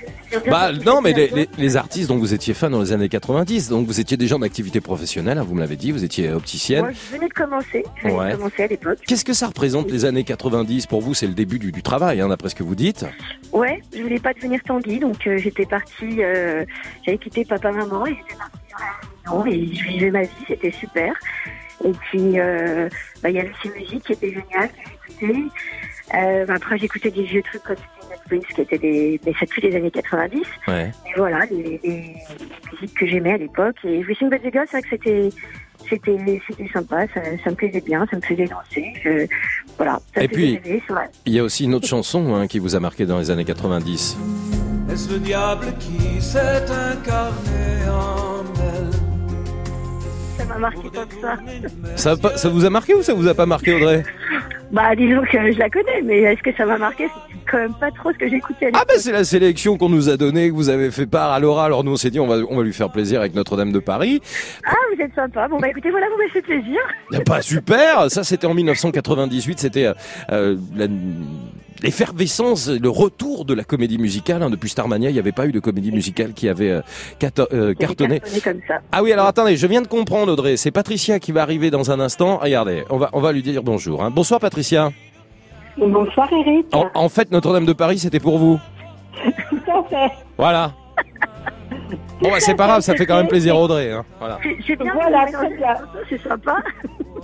[0.50, 3.70] Bah non, mais les, les- les artistes dont vous étiez fan dans les années 90,
[3.70, 6.82] donc vous étiez déjà en activité professionnelle, hein, vous me l'avez dit, vous étiez opticienne.
[6.82, 7.86] Moi, je venais de commencer.
[7.96, 8.32] Je venais Ouais.
[8.32, 8.98] de commencer à l'époque.
[9.08, 12.20] Qu'est-ce que ça représente les années 90 pour vous C'est le début du, du travail,
[12.20, 13.06] hein, d'après ce que vous dites.
[13.54, 16.66] Ouais, je voulais pas devenir Tanguy, donc euh, j'étais partie, euh,
[17.06, 18.78] j'avais quitté papa maman et j'étais partie sur
[19.46, 21.14] la et je vivais ma vie, c'était super.
[21.84, 22.90] Et puis euh,
[23.22, 25.40] bah, il y avait ces musiques qui étaient géniales, que j'écoutais.
[26.14, 27.76] Euh, bah, après j'écoutais des vieux trucs comme
[28.28, 30.42] Prince qui étaient des, mais c'est depuis les années 90.
[30.68, 30.92] Ouais.
[31.06, 32.16] Mais voilà, les, les
[32.72, 33.76] musiques que j'aimais à l'époque.
[33.84, 35.30] Et Everything But The Girl, c'est vrai que c'était
[35.90, 38.94] c'était c'était sympa, ça, ça me plaisait bien, ça me faisait danser.
[39.04, 39.28] Je,
[39.78, 40.60] voilà, ça Et puis-.
[41.26, 43.46] Il y a aussi une autre chanson hein, qui vous a marqué dans les années
[43.46, 44.18] 90.
[44.92, 48.35] Est-ce le diable qui s'est incarné en
[50.48, 51.36] Ça m'a marqué comme ça.
[51.96, 54.04] Ça, a pas- ça vous a marqué ou ça vous a pas marqué, Audrey
[54.72, 57.08] Bah, disons que je la connais, mais est-ce que ça m'a marqué?
[57.08, 58.88] C'est quand même pas trop ce que j'écoutais à Ah l'époque.
[58.88, 61.66] bah c'est la sélection qu'on nous a donnée, que vous avez fait part à Laura.
[61.66, 63.80] Alors nous on s'est dit on va, on va lui faire plaisir avec Notre-Dame de
[63.80, 64.22] Paris.
[64.66, 65.48] Ah, vous êtes sympa.
[65.48, 66.80] Bon, bah écoutez, voilà, vous m'avez fait plaisir.
[67.12, 69.94] Y a pas super, ça c'était en 1998, c'était euh,
[70.32, 70.88] euh, la-
[71.82, 74.44] l'effervescence, le retour de la comédie musicale.
[74.44, 74.50] hein.
[74.50, 76.82] Depuis Starmania, il n'y avait pas eu de comédie musicale qui avait euh,
[77.52, 78.20] euh, cartonné.
[78.20, 78.80] Cartonné comme ça.
[78.92, 80.58] Ah oui, alors attendez, je viens de comprendre, Audrey.
[80.58, 82.38] C'est Patricia qui va arriver dans un instant.
[82.38, 84.04] Regardez, on va, on va lui dire bonjour.
[84.04, 84.12] hein.
[84.12, 84.92] Bonsoir, Patricia.
[85.78, 86.68] Bonsoir, Eric.
[86.74, 88.60] En, en fait, Notre-Dame de Paris, c'était pour vous.
[89.50, 90.14] Tout à fait.
[90.38, 90.74] Voilà.
[92.22, 93.92] Bon, bah, c'est pas grave, ça fait quand même plaisir, Audrey.
[93.92, 94.06] hein.
[94.20, 94.40] Voilà.
[94.66, 94.94] C'est- bien.
[94.94, 95.26] Voilà.
[96.10, 96.56] C'est sympa.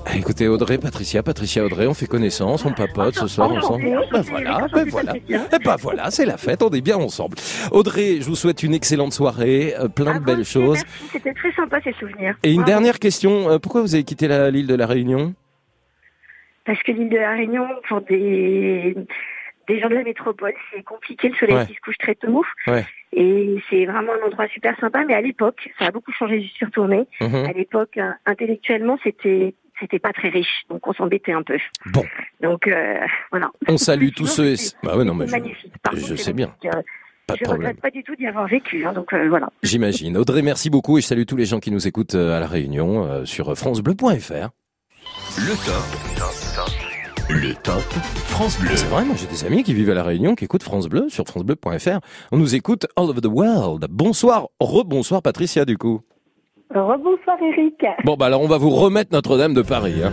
[0.06, 3.84] Ah, Écoutez, Audrey, Patricia, Patricia, Audrey, on fait connaissance, on papote ce soir ensemble.
[4.12, 5.14] Ben voilà, ben voilà.
[5.28, 7.38] Eh ben voilà, c'est la fête, on est bien ensemble.
[7.72, 10.82] Audrey, je vous souhaite une excellente soirée, euh, plein de belles choses.
[11.12, 12.36] C'était très sympa ces souvenirs.
[12.44, 15.34] Et une dernière question, euh, pourquoi vous avez quitté l'île de la Réunion?
[16.66, 18.96] Parce que l'île de la Réunion, pour des,
[19.68, 21.30] des gens de la métropole, c'est compliqué.
[21.30, 22.44] Le soleil qui se couche très tôt.
[22.68, 22.86] Ouais.
[23.14, 25.04] Et c'est vraiment un endroit super sympa.
[25.06, 27.08] Mais à l'époque, ça a beaucoup changé, je suis retournée.
[27.20, 27.46] Mhm.
[27.46, 30.64] À l'époque, euh, intellectuellement, c'était c'était pas très riche.
[30.70, 31.58] Donc on s'embêtait un peu.
[31.88, 32.06] Bon.
[32.42, 33.00] Donc euh,
[33.32, 33.50] voilà.
[33.68, 34.56] On salue tous ceux et...
[34.56, 35.74] c'est- Bah ouais, non, mais je, magnifique.
[35.94, 36.56] Je contre, sais bien.
[36.66, 36.70] Euh,
[37.28, 37.68] pas de je problème.
[37.68, 38.86] regrette pas du tout d'y avoir vécu.
[38.86, 38.94] hein.
[38.94, 39.50] donc euh, voilà.
[39.64, 40.16] J'imagine.
[40.18, 43.04] Audrey, merci beaucoup et je salue tous les gens qui nous écoutent à la Réunion
[43.06, 44.50] euh, sur francebleu.fr.
[45.38, 46.72] Le top.
[47.30, 47.82] Le top
[48.28, 48.76] France Bleu.
[48.76, 51.08] C'est vrai, moi j'ai des amis qui vivent à la Réunion, qui écoutent France Bleu
[51.10, 52.00] sur francebleu.fr.
[52.32, 53.86] On nous écoute all over the world.
[53.90, 56.02] Bonsoir, rebonsoir Patricia du coup.
[56.74, 57.84] Rebonsoir Eric.
[58.06, 60.02] Bon bah alors on va vous remettre Notre-Dame de Paris.
[60.04, 60.12] hein.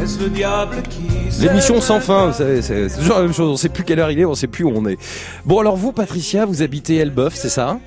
[0.00, 3.32] Est-ce le diable qui s'est L'émission sans fin, vous savez, c'est c'est toujours la même
[3.32, 3.50] chose.
[3.50, 4.98] On sait plus quelle heure il est, on sait plus où on est.
[5.44, 7.78] Bon alors vous Patricia, vous habitez Elbeuf, c'est ça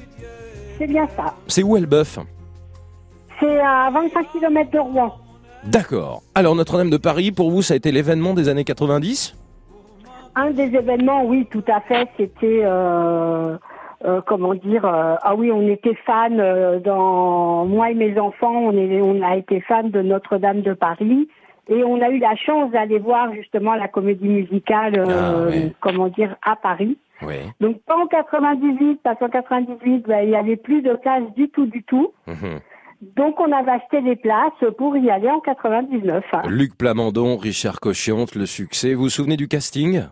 [0.80, 1.34] C'est bien ça.
[1.48, 2.20] C'est où Elbeuf?
[3.40, 5.14] C'est à 25 km de Rouen.
[5.66, 6.24] D'accord.
[6.34, 9.36] Alors Notre-Dame de Paris, pour vous, ça a été l'événement des années 90
[10.40, 13.58] un des événements, oui, tout à fait, c'était euh,
[14.06, 18.54] euh, comment dire euh, Ah oui, on était fan euh, dans moi et mes enfants,
[18.56, 21.28] on est, on a été fan de Notre-Dame de Paris.
[21.70, 25.48] Et on a eu la chance d'aller voir justement la comédie musicale, Ah,
[25.82, 26.98] comment dire, à Paris.
[27.22, 27.36] Oui.
[27.60, 31.50] Donc pas en 98, parce qu'en 98, ben, il y avait plus de places du
[31.50, 32.14] tout, du tout.
[32.28, 32.60] Mhm.
[33.16, 36.24] Donc on avait acheté des places pour y aller en 99.
[36.34, 36.42] hein.
[36.48, 38.94] Luc Plamondon, Richard Cochiante, le succès.
[38.94, 40.04] Vous vous souvenez du casting?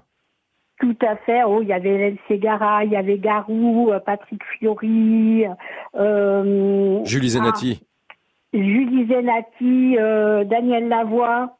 [0.79, 1.43] Tout à fait.
[1.43, 5.45] Oh, il y avait Hélène Ségara, il y avait Garou, euh, Patrick Fiori,
[5.95, 7.81] euh, Julie Zenati.
[7.81, 8.17] ah,
[8.53, 11.57] Julie Zenati, euh, Daniel Lavoie.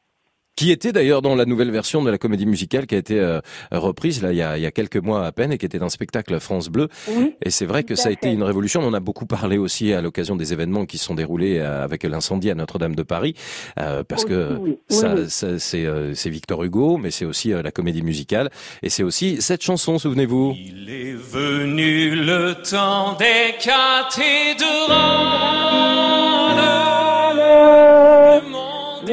[0.56, 3.42] Qui était d'ailleurs dans la nouvelle version de la comédie musicale qui a été euh,
[3.72, 5.82] reprise là il y, a, il y a quelques mois à peine et qui était
[5.84, 6.88] un spectacle France Bleu.
[7.10, 8.82] Oui, Et c'est vrai que ça a été une révolution.
[8.82, 11.84] On en a beaucoup parlé aussi à l'occasion des événements qui se sont déroulés euh,
[11.84, 13.36] avec l'incendie à Notre-Dame de Paris,
[13.80, 14.78] euh, parce Aussi, que oui.
[14.88, 18.50] ça, ça- c'est euh, c'est Victor Hugo, mais c'est aussi euh, la comédie musicale
[18.82, 20.00] et c'est aussi cette chanson.
[20.00, 20.56] Souvenez-vous.
[20.58, 26.15] Il est venu le temps des cathédrales.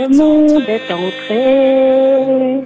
[0.03, 2.65] Le monde est entré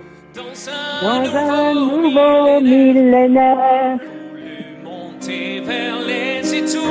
[1.03, 3.99] dans un nouveau millénaire.
[4.83, 6.87] Monter vers les étoiles.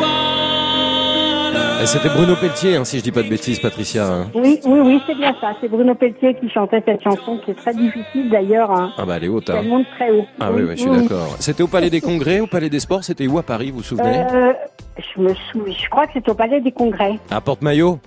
[1.82, 4.06] Et C'était Bruno Pelletier, hein, si je dis pas de bêtises, Patricia.
[4.06, 4.28] hein.
[4.36, 5.54] Oui, oui, oui, c'est bien ça.
[5.62, 8.70] C'est Bruno Pelletier qui chantait cette chanson qui est très difficile d'ailleurs.
[8.70, 8.92] Hein.
[9.00, 9.50] Ah bah elle est haute.
[9.50, 10.26] Elle monte très haut.
[10.40, 11.36] Ah oui, oui, je suis d'accord.
[11.40, 13.84] C'était au Palais des Congrès, au Palais des Sports, c'était où à Paris, vous vous
[13.84, 14.24] souvenez?
[14.32, 14.54] Euh,
[15.00, 17.18] je me souviens, je crois que c'est au Palais des Congrès.
[17.32, 17.98] À Porte-Maillot?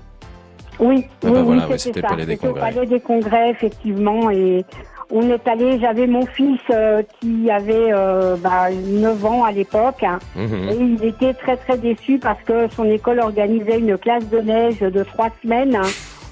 [0.81, 2.09] Oui, Ah bah oui, voilà, ouais, c'était le.
[2.09, 2.61] Palais des Congrès.
[2.61, 4.65] Palais des Congrès, effectivement, et
[5.11, 5.79] on est allé.
[5.81, 10.69] J'avais mon fils euh, qui avait euh, bah, 9 ans à l'époque, hein, Mhm.
[10.71, 14.79] et il était très très déçu parce que son école organisait une classe de neige
[14.81, 15.89] de trois semaines hein,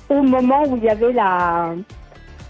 [0.09, 1.71] au moment où il y avait la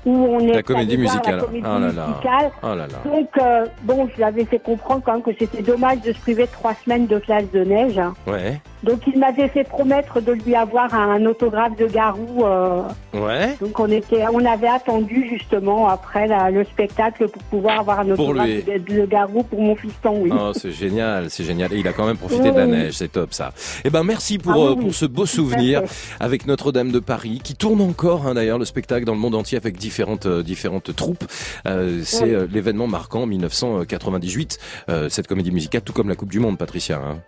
[0.05, 1.35] où on est La comédie musicale.
[1.37, 2.07] La comédie Oh là là.
[2.07, 2.51] musicale.
[2.63, 2.87] Oh là là.
[3.05, 6.45] Donc, euh, bon, je l'avais fait comprendre quand même que c'était dommage de se priver
[6.45, 7.99] de trois semaines de classe de neige.
[7.99, 8.15] hein.
[8.25, 8.61] Ouais.
[8.87, 12.45] Donc, il m'avait fait promettre de lui avoir un autographe de Garou.
[12.45, 12.83] euh,
[13.15, 13.57] Ouais.
[13.61, 18.15] donc, on était, on avait attendu justement après la- le spectacle pour pouvoir avoir un
[18.15, 18.63] Pour autographe lui.
[18.63, 20.31] de, de Garou pour mon fiston, oui.
[20.33, 21.73] Oh, c'est génial, c'est génial.
[21.73, 22.71] Et il a quand même profité de la Oui.
[22.73, 23.53] neige, c'est top ça.
[23.85, 24.85] Eh ben merci pour Ah oui, euh, oui.
[24.85, 25.83] pour ce beau souvenir
[26.21, 29.59] avec Notre-Dame de Paris, qui tourne encore hein, d'ailleurs le spectacle dans le monde entier
[29.59, 31.25] avec différentes euh, différentes troupes.
[31.67, 32.35] Euh, c'est Oui.
[32.35, 34.59] euh, l'événement marquant en 1998
[34.89, 37.01] euh, cette comédie musicale, tout comme la Coupe du Monde, Patricia.
[37.05, 37.19] Hein.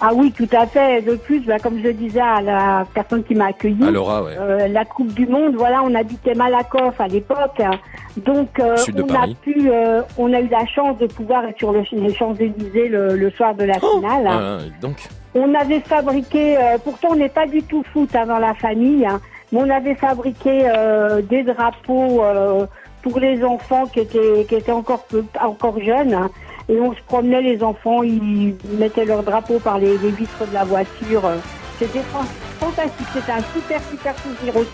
[0.00, 1.00] Ah oui, tout à fait.
[1.00, 4.36] De plus, bah, comme je disais à la personne qui m'a accueilli, À Laura, ouais.
[4.38, 7.70] euh, la Coupe du Monde, voilà, on habitait Malakoff à l'époque, hein.
[8.18, 11.72] donc euh, on a pu, euh, on a eu la chance de pouvoir être sur
[11.72, 14.26] le, les Champs Élysées le, le soir de la finale.
[14.28, 14.96] Ah, donc.
[15.34, 19.06] On avait fabriqué, euh, pourtant on n'est pas du tout foot hein, dans la famille,
[19.06, 19.20] hein,
[19.52, 22.66] mais on avait fabriqué euh, des drapeaux euh,
[23.02, 26.12] pour les enfants qui étaient qui étaient encore peu- encore jeunes.
[26.14, 26.30] hein.
[26.68, 30.64] Et on se promenait, les enfants, ils mettaient leurs drapeaux par les, vitres de la
[30.64, 31.22] voiture.
[31.78, 32.26] C'était fan-
[32.58, 34.70] fantastique, c'était un super super souvenir aussi.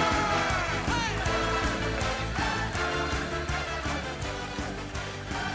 [0.00, 0.14] Oh.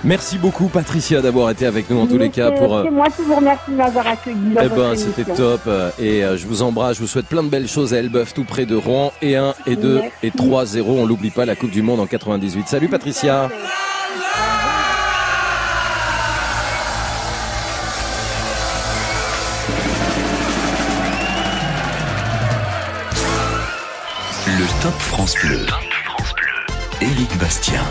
[0.05, 2.75] Merci beaucoup Patricia d'avoir été avec nous en tous les cas pour.
[2.75, 4.35] euh, C'est moi qui vous remercie de m'avoir accueilli.
[4.53, 5.61] dans Eh ben, c'était top.
[5.67, 6.97] euh, Et euh, je vous embrasse.
[6.97, 9.13] Je vous souhaite plein de belles choses à Elbeuf, tout près de Rouen.
[9.21, 10.09] Et 1, et 2, Merci.
[10.23, 10.97] et 3, 0.
[10.99, 12.67] On l'oublie pas, la Coupe du Monde en 98.
[12.67, 13.49] Salut Patricia.
[24.47, 25.65] Le Top France Bleu.
[27.01, 27.81] Éric Bastien.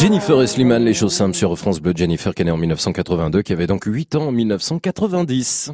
[0.00, 1.92] Jennifer et Slimane, les choses simples sur France Bleu.
[1.94, 5.72] Jennifer qui est née en 1982, qui avait donc 8 ans en 1990.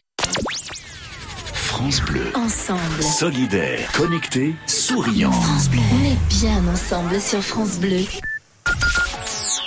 [1.52, 2.32] France Bleu.
[2.34, 3.02] Ensemble.
[3.02, 5.30] Solidaire, connecté, souriant.
[5.30, 8.00] On est bien ensemble sur France Bleu.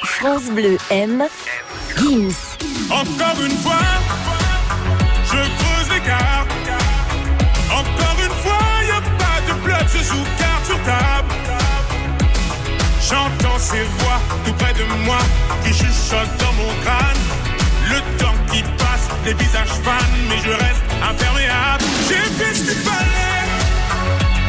[0.03, 1.23] France Bleu aime
[1.97, 2.57] Gims.
[2.91, 3.79] Encore une fois,
[5.23, 6.45] je creuse l'écart.
[7.71, 11.38] Encore une fois, y a pas de bluff, je joue carte sur table.
[13.09, 15.17] J'entends ces voix tout près de moi
[15.63, 17.23] qui chuchotent dans mon crâne.
[17.89, 21.83] Le temps qui passe, les visages fans, mais je reste imperméable.
[22.07, 23.47] J'ai fait ce qu'il fallait,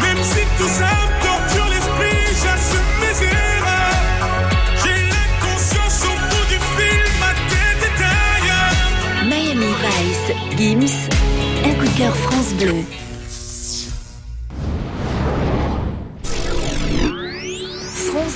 [0.03, 4.51] même si tout ça me torture l'esprit, j'assume mes erreurs.
[4.85, 9.25] J'ai l'inconscience au bout du fil, ma tête est ailleurs.
[9.25, 10.37] Miami Vice.
[10.59, 11.09] Gims.
[11.65, 12.85] Un coup de cœur France Bleu.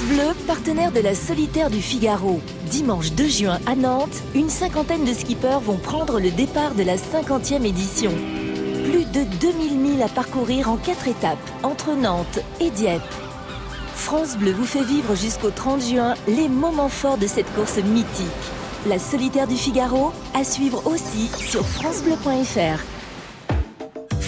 [0.09, 2.41] Bleu, partenaire de la Solitaire du Figaro.
[2.71, 6.97] Dimanche 2 juin à Nantes, une cinquantaine de skippers vont prendre le départ de la
[6.97, 8.11] 50e édition.
[8.85, 13.03] Plus de 2000 milles à parcourir en quatre étapes, entre Nantes et Dieppe.
[13.95, 18.27] France Bleu vous fait vivre jusqu'au 30 juin les moments forts de cette course mythique.
[18.87, 22.94] La Solitaire du Figaro, à suivre aussi sur francebleu.fr.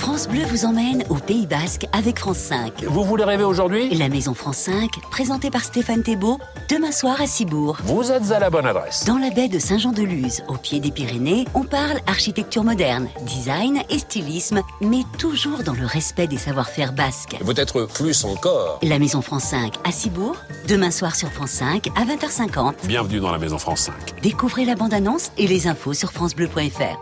[0.07, 2.85] France Bleu vous emmène au Pays Basque avec France 5.
[2.85, 3.93] Vous voulez rêver aujourd'hui?
[3.93, 6.39] La Maison France 5, présentée par Stéphane Thébault,
[6.71, 7.79] demain soir à Cibourg.
[7.83, 9.05] Vous êtes à la bonne adresse.
[9.05, 13.99] Dans la baie de Saint-Jean-de-Luz, au pied des Pyrénées, on parle architecture moderne, design et
[13.99, 17.37] stylisme, mais toujours dans le respect des savoir-faire basques.
[17.45, 18.79] Peut-être plus encore.
[18.85, 20.37] La Maison France 5 à Cibourg,
[20.69, 22.87] demain soir sur France 5 à 20h50.
[22.87, 24.23] Bienvenue dans la Maison France 5.
[24.23, 26.97] Découvrez la bande-annonce et les infos sur francebleu.fr.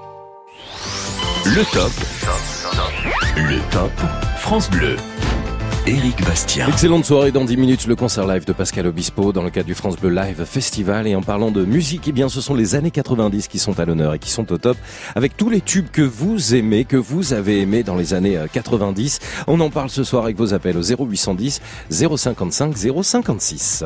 [1.45, 1.93] Le top.
[3.37, 3.91] Le top.
[4.37, 4.95] France Bleu.
[5.87, 6.69] Éric Bastien.
[6.69, 9.75] Excellente soirée dans 10 minutes, le concert live de Pascal Obispo dans le cadre du
[9.75, 11.09] France Bleu Live Festival.
[11.09, 13.85] Et en parlant de musique, eh bien, ce sont les années 90 qui sont à
[13.85, 14.77] l'honneur et qui sont au top
[15.17, 18.47] avec tous les tubes que vous aimez, que vous avez aimés dans les années euh,
[18.53, 19.45] 90.
[19.49, 21.61] On en parle ce soir avec vos appels au 0810
[21.91, 23.85] 055 056.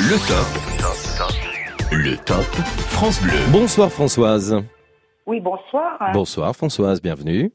[0.00, 1.90] Le top.
[1.90, 2.44] Le top.
[2.90, 3.32] France Bleu.
[3.50, 4.62] Bonsoir Françoise.
[5.26, 6.10] Oui, bonsoir.
[6.12, 7.52] Bonsoir Françoise, bienvenue.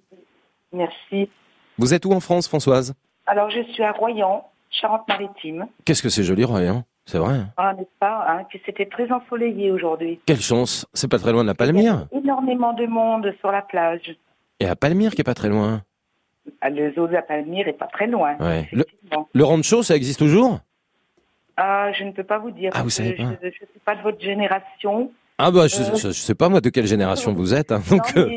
[0.75, 1.29] Merci.
[1.77, 2.93] Vous êtes où en France Françoise?
[3.25, 5.65] Alors, je suis à Royan, Charente-Maritime.
[5.85, 6.83] Qu'est-ce que c'est joli Royan?
[7.05, 7.33] C'est vrai.
[7.35, 10.19] hein Ah, n'est-ce pas hein, Puis c'était très ensoleillé aujourd'hui.
[10.25, 12.07] Quelle chance, c'est pas très loin de la Palmyre.
[12.11, 14.15] Énormément de monde sur la plage.
[14.59, 15.81] Et à Palmyre qui est pas très loin.
[16.61, 18.35] Ah, Le zoo de la Palmyre est pas très loin.
[18.39, 18.67] Ouais.
[18.71, 18.85] Le,
[19.33, 20.59] le rancho, ça existe toujours?
[21.57, 22.71] Ah, je ne peux pas vous dire.
[22.73, 23.23] Ah, vous savez pas.
[23.41, 25.11] Je ne suis pas de votre génération.
[25.37, 27.73] Ah bah je, Euh, je, je sais pas moi de quelle génération vous êtes.
[27.73, 28.29] hein, donc euh,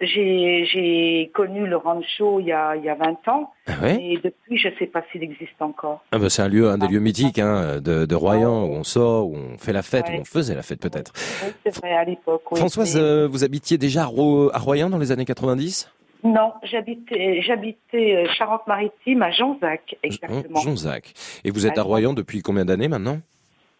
[0.00, 3.50] j'ai- connu le rancho il y a, il y a 20 ans.
[3.66, 3.98] Ah ouais?
[4.00, 6.04] Et depuis, je ne sais pas s'il existe encore.
[6.12, 8.84] ah bah, c'est un lieu, un des lieux mythiques hein, de, de Royan où on
[8.84, 10.18] sort, où on fait la fête, Ouais.
[10.18, 11.12] où on faisait la fête peut-être.
[11.44, 12.42] Oui, c'est vrai, à l'époque.
[12.52, 12.58] oui.
[12.58, 15.90] Françoise, euh, vous habitiez déjà à, Ro- à Royan dans les années 90
[16.24, 20.60] Non, j'habitais, j'habitais euh, Charente-Maritime à Jonzac, exactement.
[20.60, 21.12] Jonzac.
[21.44, 21.82] Et vous êtes à.
[21.82, 23.18] Royan depuis combien d'années maintenant?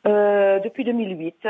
[0.07, 1.47] Euh, depuis 2008.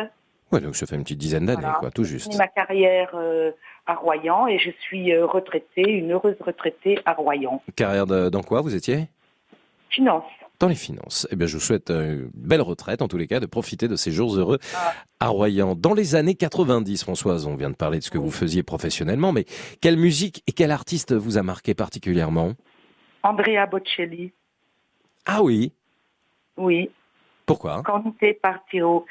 [0.52, 1.78] Ouais, donc ça fait une petite dizaine d'années, Voilà.
[1.78, 2.24] quoi, tout J'ai juste.
[2.26, 3.50] fini ma carrière euh,
[3.86, 7.62] à Royan et je suis euh, retraitée, une heureuse retraitée à Royan.
[7.76, 9.08] Carrière de- dans quoi vous étiez?
[9.90, 10.24] Finance.
[10.60, 11.26] Dans les finances.
[11.32, 13.88] Eh bien, je vous souhaite euh, une belle retraite, en tous les cas, de profiter
[13.88, 14.58] de ces jours heureux
[15.18, 15.74] à Royan.
[15.74, 19.32] Dans les années 90, Françoise, on vient de parler de ce que vous faisiez professionnellement,
[19.32, 19.44] mais
[19.80, 22.52] quelle musique et quel artiste vous a marqué particulièrement?
[23.24, 24.32] Andrea Bocelli.
[25.26, 25.72] Ah oui
[26.56, 26.90] Oui.
[27.46, 27.82] Pourquoi?
[27.84, 29.06] Conte Partiro.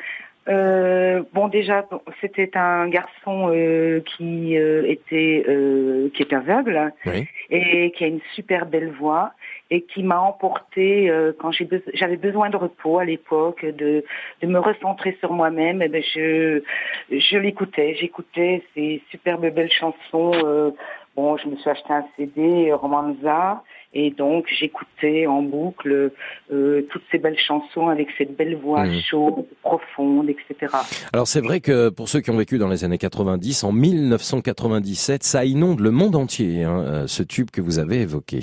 [0.49, 1.85] Euh, bon, déjà,
[2.19, 7.27] c'était un garçon euh, qui euh, était euh, qui est aveugle Oui.
[7.49, 9.31] et qui a une super belle voix
[9.71, 14.03] et qui m'a emporté euh, quand be- j'avais besoin de repos à l'époque, de,
[14.41, 15.81] de me recentrer sur moi-même.
[15.81, 16.61] Et ben je
[17.09, 20.33] je l'écoutais, j'écoutais ces superbes belles chansons.
[20.43, 20.71] euh,
[21.15, 23.63] bon, je me suis acheté un CD Romanza
[23.93, 26.11] et donc j'écoutais en boucle
[26.51, 28.99] euh, toutes ces belles chansons avec cette belle voix Mhm.
[29.09, 30.73] chaude, profonde, etc.
[31.13, 35.23] Alors c'est vrai que pour ceux qui ont vécu dans les années 90, en 1997,
[35.23, 38.39] ça inonde le monde entier, hein, euh, ce tube que vous avez évoqué.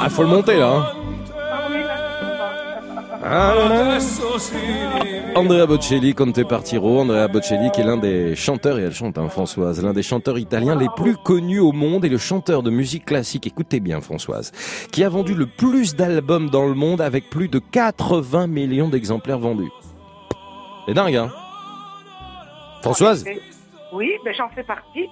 [0.00, 0.68] Ah, faut le monter là.
[0.70, 0.86] hein.
[3.24, 3.98] Ah, là, là.
[5.34, 9.28] Andrea Bocelli, Conte Partiro, Andrea Bocelli qui est l'un des chanteurs, et elle chante hein,
[9.28, 13.04] Françoise, l'un des chanteurs italiens les plus connus au monde et le chanteur de musique
[13.04, 14.52] classique, écoutez bien Françoise,
[14.92, 19.38] qui a vendu le plus d'albums dans le monde avec plus de 80 millions d'exemplaires
[19.38, 19.70] vendus.
[20.86, 21.30] C'est dingue hein
[22.82, 23.24] Françoise?
[23.92, 25.08] Oui, ben j'en fais partie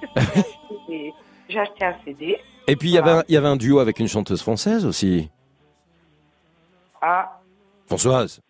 [1.49, 2.39] j'ai acheté un CD.
[2.67, 4.85] Et puis il y avait un- il y avait un duo avec une chanteuse française
[4.85, 5.31] aussi.
[7.01, 7.39] Ah,
[7.87, 8.41] Françoise,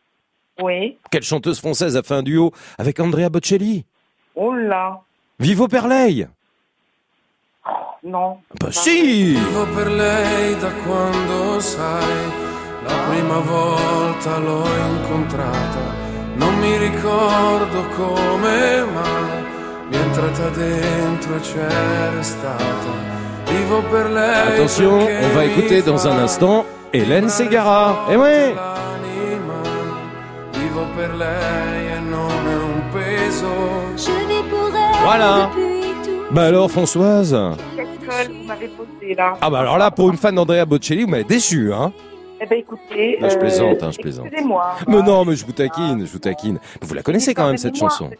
[0.62, 0.96] oui.
[1.10, 3.84] quelle chanteuse française a fait un duo avec Andrea Bocelli?
[4.34, 4.98] Oh là,
[5.38, 6.26] Vivo per lei
[8.02, 8.38] non.
[8.60, 12.30] Bah si Vivo per lei da quando sai,
[12.84, 15.84] la prima volta l'ho incontrata,
[16.36, 19.44] non mi ricordo come mai,
[19.88, 23.25] mi è entrata dentro e c'è restata.
[24.54, 28.06] Attention, on va écouter dans un instant Hélène Ségara.
[28.10, 28.54] Eh ouais.
[28.54, 28.76] e
[35.02, 35.50] Voilà.
[36.30, 37.36] Bah alors Françoise.
[37.76, 39.34] Quelle colle vous m'avez posé là?
[39.40, 41.92] Ah bah alors là, pour une fan d'Andrea Bocelli, vous m'avez déçu, hein
[42.40, 43.18] Eh ben écoutez.
[43.20, 44.26] Non, je euh, plaisante, hein, je plaisante.
[44.26, 44.74] Excusez-moi.
[44.88, 46.58] Mais non, mais je vous taquine, je vous taquine.
[46.82, 48.10] Vous la connaissez quand même, cette chanson.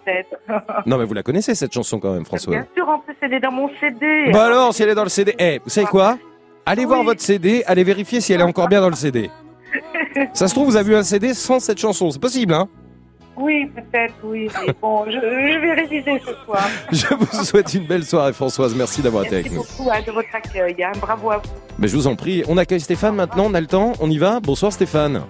[0.87, 3.35] Non, mais vous la connaissez, cette chanson quand même, Françoise Bien sûr, en plus, elle
[3.35, 4.31] est dans mon CD.
[4.33, 5.35] Bah alors, si elle est dans le CD...
[5.39, 6.17] Eh, vous savez quoi?
[6.65, 9.31] Allez voir votre CD, allez vérifier si elle est encore bien dans le CD.
[10.33, 12.69] Ça se trouve, vous avez eu un CD sans cette chanson, c'est possible, hein?
[13.37, 14.49] Oui, peut-être, oui.
[14.67, 16.67] Mais bon, je, je vais réviser ce soir.
[16.93, 18.75] Je vous souhaite une belle soirée, Françoise.
[18.75, 19.85] Merci d'avoir été avec Merci nous.
[19.85, 20.83] beaucoup hein, de votre accueil.
[20.83, 20.93] hein.
[21.01, 21.51] Bravo à vous.
[21.79, 24.17] Mais je vous en prie, on accueille Stéphane maintenant, on a le temps, on y
[24.17, 25.23] va Bonsoir Stéphane.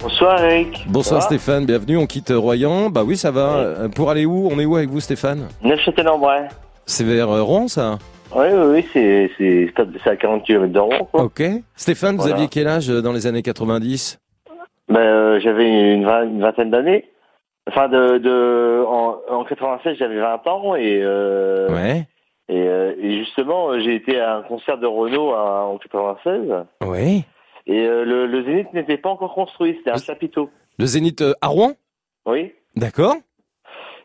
[0.00, 0.84] Bonsoir Eric.
[0.88, 2.90] Bonsoir Stéphane, bienvenue, on quitte Royan.
[2.90, 3.56] Bah oui, ça va.
[3.56, 5.48] Euh, Pour aller où On est où avec vous Stéphane?
[5.62, 6.44] Neufchâtel-en-Bray.
[6.86, 7.98] C'est vers euh, Rouen ça?
[8.34, 9.72] Oui, oui, oui, c'est, c'est,
[10.02, 11.24] c'est à 40 km de Rouen, quoi.
[11.24, 11.42] Ok.
[11.76, 14.18] Stéphane, vous aviez quel âge euh, dans les années 90
[14.88, 17.04] Ben, euh, j'avais une vingtaine d'années.
[17.68, 22.06] Enfin, de, de, en, en 96, j'avais 20 ans et, euh, Ouais.
[22.48, 26.50] et, euh, et justement, j'ai été à un concert de Renault à- en 96
[26.84, 27.24] Ouais.
[27.66, 30.50] et euh, le, le Zénith n'était pas encore construit, c'était un chapiteau.
[30.78, 31.72] Le Zénith euh, à Rouen?
[32.26, 32.52] Oui.
[32.74, 33.14] D'accord.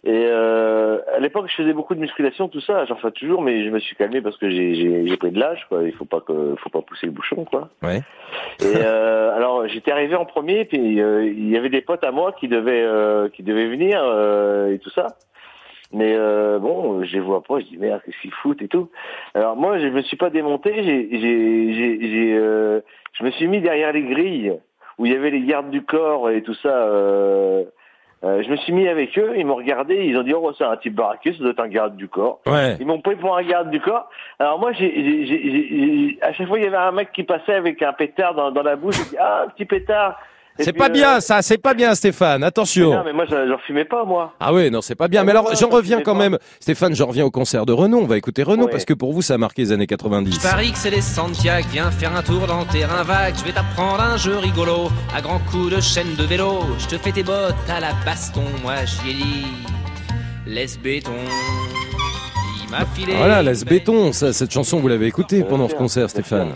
[0.07, 2.85] Et euh, à l'époque, je faisais beaucoup de musculation, tout ça.
[2.85, 5.83] J'en fais toujours, mais je me suis calmé parce que j'ai, pris de l'âge, quoi.
[5.83, 7.67] Il faut pas que, faut pas pousser le bouchon, quoi.
[7.83, 8.01] Ouais.
[8.61, 12.11] Et euh, alors, j'étais arrivé en premier, puis euh, il y avait des potes à
[12.11, 15.07] moi qui devaient, euh, qui devaient venir euh, et tout ça.
[15.91, 17.59] Mais euh, bon, je les vois pas.
[17.59, 18.89] Je dis merde, qu'est-ce qu'ils foutent et tout.
[19.33, 20.73] Alors moi, je me suis pas démonté.
[20.73, 22.79] J'ai, j'ai, j'ai, j'ai, euh,
[23.11, 24.53] je me suis mis derrière les grilles
[24.99, 26.69] où il y avait les gardes du corps et tout ça.
[26.69, 27.65] euh,
[28.23, 30.63] euh, je me suis mis avec eux, ils m'ont regardé, ils ont dit oh c'est
[30.63, 32.39] un type baraqué, ça doit être un garde du corps.
[32.47, 32.75] Ouais.
[32.79, 34.09] Ils m'ont pris pour un garde du corps.
[34.39, 37.93] Alors moi, j'ai, à chaque fois il y avait un mec qui passait avec un
[37.93, 38.95] pétard dans, dans la bouche.
[38.97, 40.19] J'ai dit ah un petit pétard.
[40.59, 42.91] C'est puis, pas euh, bien ça, c'est pas bien Stéphane, mais attention.
[42.93, 44.33] non mais moi j'en fumais pas moi.
[44.39, 45.23] Ah oui, non, c'est pas bien.
[45.23, 46.37] Mais alors, j'en reviens quand même.
[46.59, 47.99] Stéphane, j'en reviens au concert de Renault.
[48.01, 48.71] On va écouter Renault Ouais.
[48.71, 50.35] parce que pour vous, ça a marqué les années 90.
[50.35, 53.35] Je parie que c'est les Santiago, viens faire un tour dans le terrain vague.
[53.37, 56.59] Je vais t'apprendre un jeu rigolo, à grands coups de chaîne de vélo.
[56.79, 59.45] Je te fais tes bottes à la baston, moi j'y ai dit.
[60.47, 61.11] Laisse béton.
[62.65, 63.13] qui m'a filé.
[63.15, 66.53] Voilà, laisse béton, ça, cette chanson, vous l'avez écoutée pendant ce concert, Stéphane.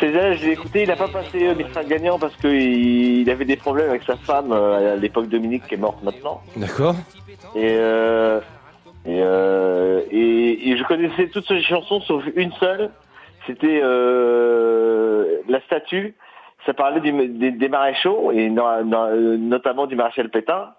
[0.00, 3.44] Cézanne, je l'ai écouté, il n'a pas passé euh, Mistral gagnant parce qu'il il avait
[3.44, 6.40] des problèmes avec sa femme euh, à l'époque Dominique qui est morte maintenant.
[6.56, 6.94] D'accord
[7.56, 8.40] Et, euh,
[9.06, 12.90] et, euh, et, et je connaissais toutes ces chansons sauf une seule.
[13.46, 16.14] C'était euh, La Statue.
[16.66, 20.70] Ça parlait du- des, des maréchaux et no- no- notamment du maréchal Pétain.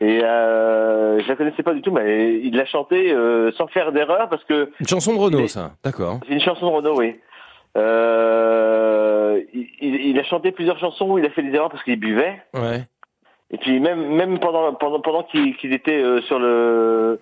[0.00, 3.92] Et euh, je la connaissais pas du tout, mais il l'a chanté euh, sans faire
[3.92, 5.72] d'erreur parce que Une chanson de Renault, ça.
[5.84, 6.20] D'accord.
[6.26, 7.16] c'est une chanson de Renaud, oui.
[7.76, 9.68] Euh, il,
[10.10, 12.40] il- a chanté plusieurs chansons où il a fait des erreurs parce qu'il buvait.
[12.54, 12.82] Ouais.
[13.52, 17.20] Et puis même même pendant pendant pendant qu'il qu'il était euh, sur le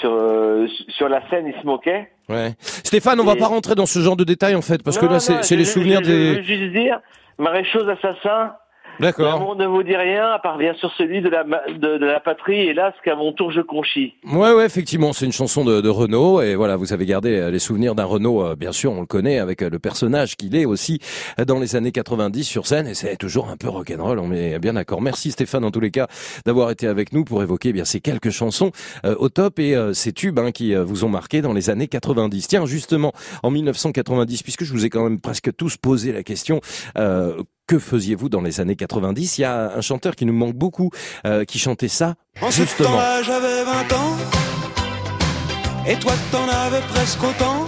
[0.00, 2.10] sur euh, sur la scène, il se moquait.
[2.28, 2.52] Ouais.
[2.60, 5.06] Stéphane, on va Et- pas rentrer dans ce genre de détails en fait, parce que
[5.06, 6.42] là, c'est les souvenirs je, Je veux des.
[6.42, 7.00] juste dire,
[7.38, 8.54] maréchaux assassins.
[9.00, 9.32] D'accord.
[9.32, 12.20] L'amour ne vous dit rien, à part bien sûr celui de la de, de la
[12.20, 12.60] patrie.
[12.68, 14.14] Hélas, qu'à mon tour je conchis.
[14.24, 17.50] Ouais, ouais, effectivement, c'est une chanson de, de Renault et voilà, vous avez gardé euh,
[17.50, 20.54] les souvenirs d'un Renault, euh, bien sûr, on le connaît avec euh, le personnage qu'il
[20.54, 21.00] est aussi
[21.46, 24.74] dans les années 90 sur scène et c'est toujours un peu rock'n'roll, on est bien
[24.74, 25.00] d'accord.
[25.00, 26.06] Merci Stéphane en tous les cas
[26.46, 28.70] d'avoir été avec nous pour évoquer eh bien ces quelques chansons
[29.04, 31.70] euh, au top et euh, ces tubes hein, qui euh, vous ont marqué dans les
[31.70, 32.48] années 90.
[32.48, 33.12] Tiens, justement,
[33.42, 36.60] en 1990, puisque je vous ai quand même presque tous posé la question,
[36.98, 40.52] euh, que faisiez-vous dans les années 90 Il y a un chanteur qui nous manque
[40.52, 40.90] beaucoup,
[41.24, 42.90] euh, qui chantait ça, En ce justement.
[42.90, 44.16] temps-là, j'avais 20 ans.
[45.88, 47.66] Et toi, t'en avais presque autant.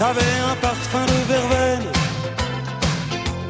[0.00, 1.86] T'avais un parfum de verveine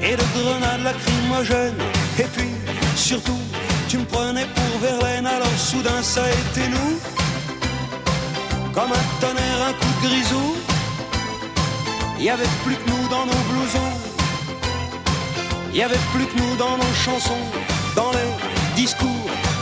[0.03, 1.82] et de grenades lacrymogènes.
[2.18, 2.51] Et puis,
[2.95, 3.41] surtout,
[3.89, 5.24] tu me prenais pour Verlaine.
[5.26, 6.99] Alors soudain, ça a été nous.
[8.74, 10.57] Comme un tonnerre, un coup de grisou.
[12.18, 14.14] Il y avait plus que nous dans nos blousons.
[15.75, 17.41] Il y avait plus que nous dans nos chansons,
[17.97, 19.09] dans les discours,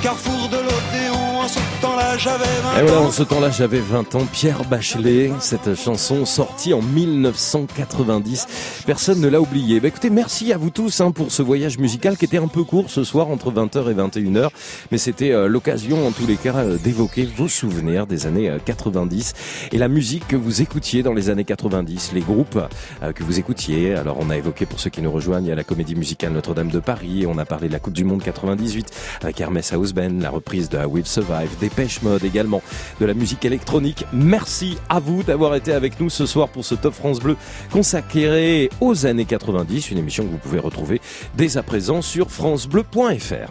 [0.02, 1.18] carrefour de l'Odéon.
[1.42, 3.04] En ce temps-là, j'avais 20 Et voilà, ans.
[3.06, 4.26] en ce temps-là, j'avais 20 ans.
[4.32, 8.46] Pierre Bachelet, cette chanson sortie en 1990.
[8.86, 9.80] Personne ne l'a oublié.
[9.80, 12.62] Bah, écoutez, merci à vous tous hein, pour ce voyage musical qui était un peu
[12.62, 14.50] court ce soir, entre 20h et 21h.
[14.92, 18.58] Mais c'était euh, l'occasion, en tous les cas, euh, d'évoquer vos souvenirs des années euh,
[18.64, 19.32] 90
[19.72, 22.60] et la musique que vous écoutiez dans les années 90, les groupes
[23.02, 23.94] euh, que vous écoutiez.
[23.96, 27.24] Alors, on a évoqué, pour ceux qui nous rejoignent, la comédie musicale Notre-Dame de Paris.
[27.28, 28.86] On a parlé de la Coupe du Monde 98
[29.22, 32.62] avec Hermès House La reprise de I Will Survive, Dépêche Mode également,
[33.00, 34.06] de la musique électronique.
[34.12, 37.36] Merci à vous d'avoir été avec nous ce soir pour ce Top France Bleu
[37.70, 41.00] consacré aux années 90, une émission que vous pouvez retrouver
[41.36, 43.50] dès à présent sur francebleu.fr.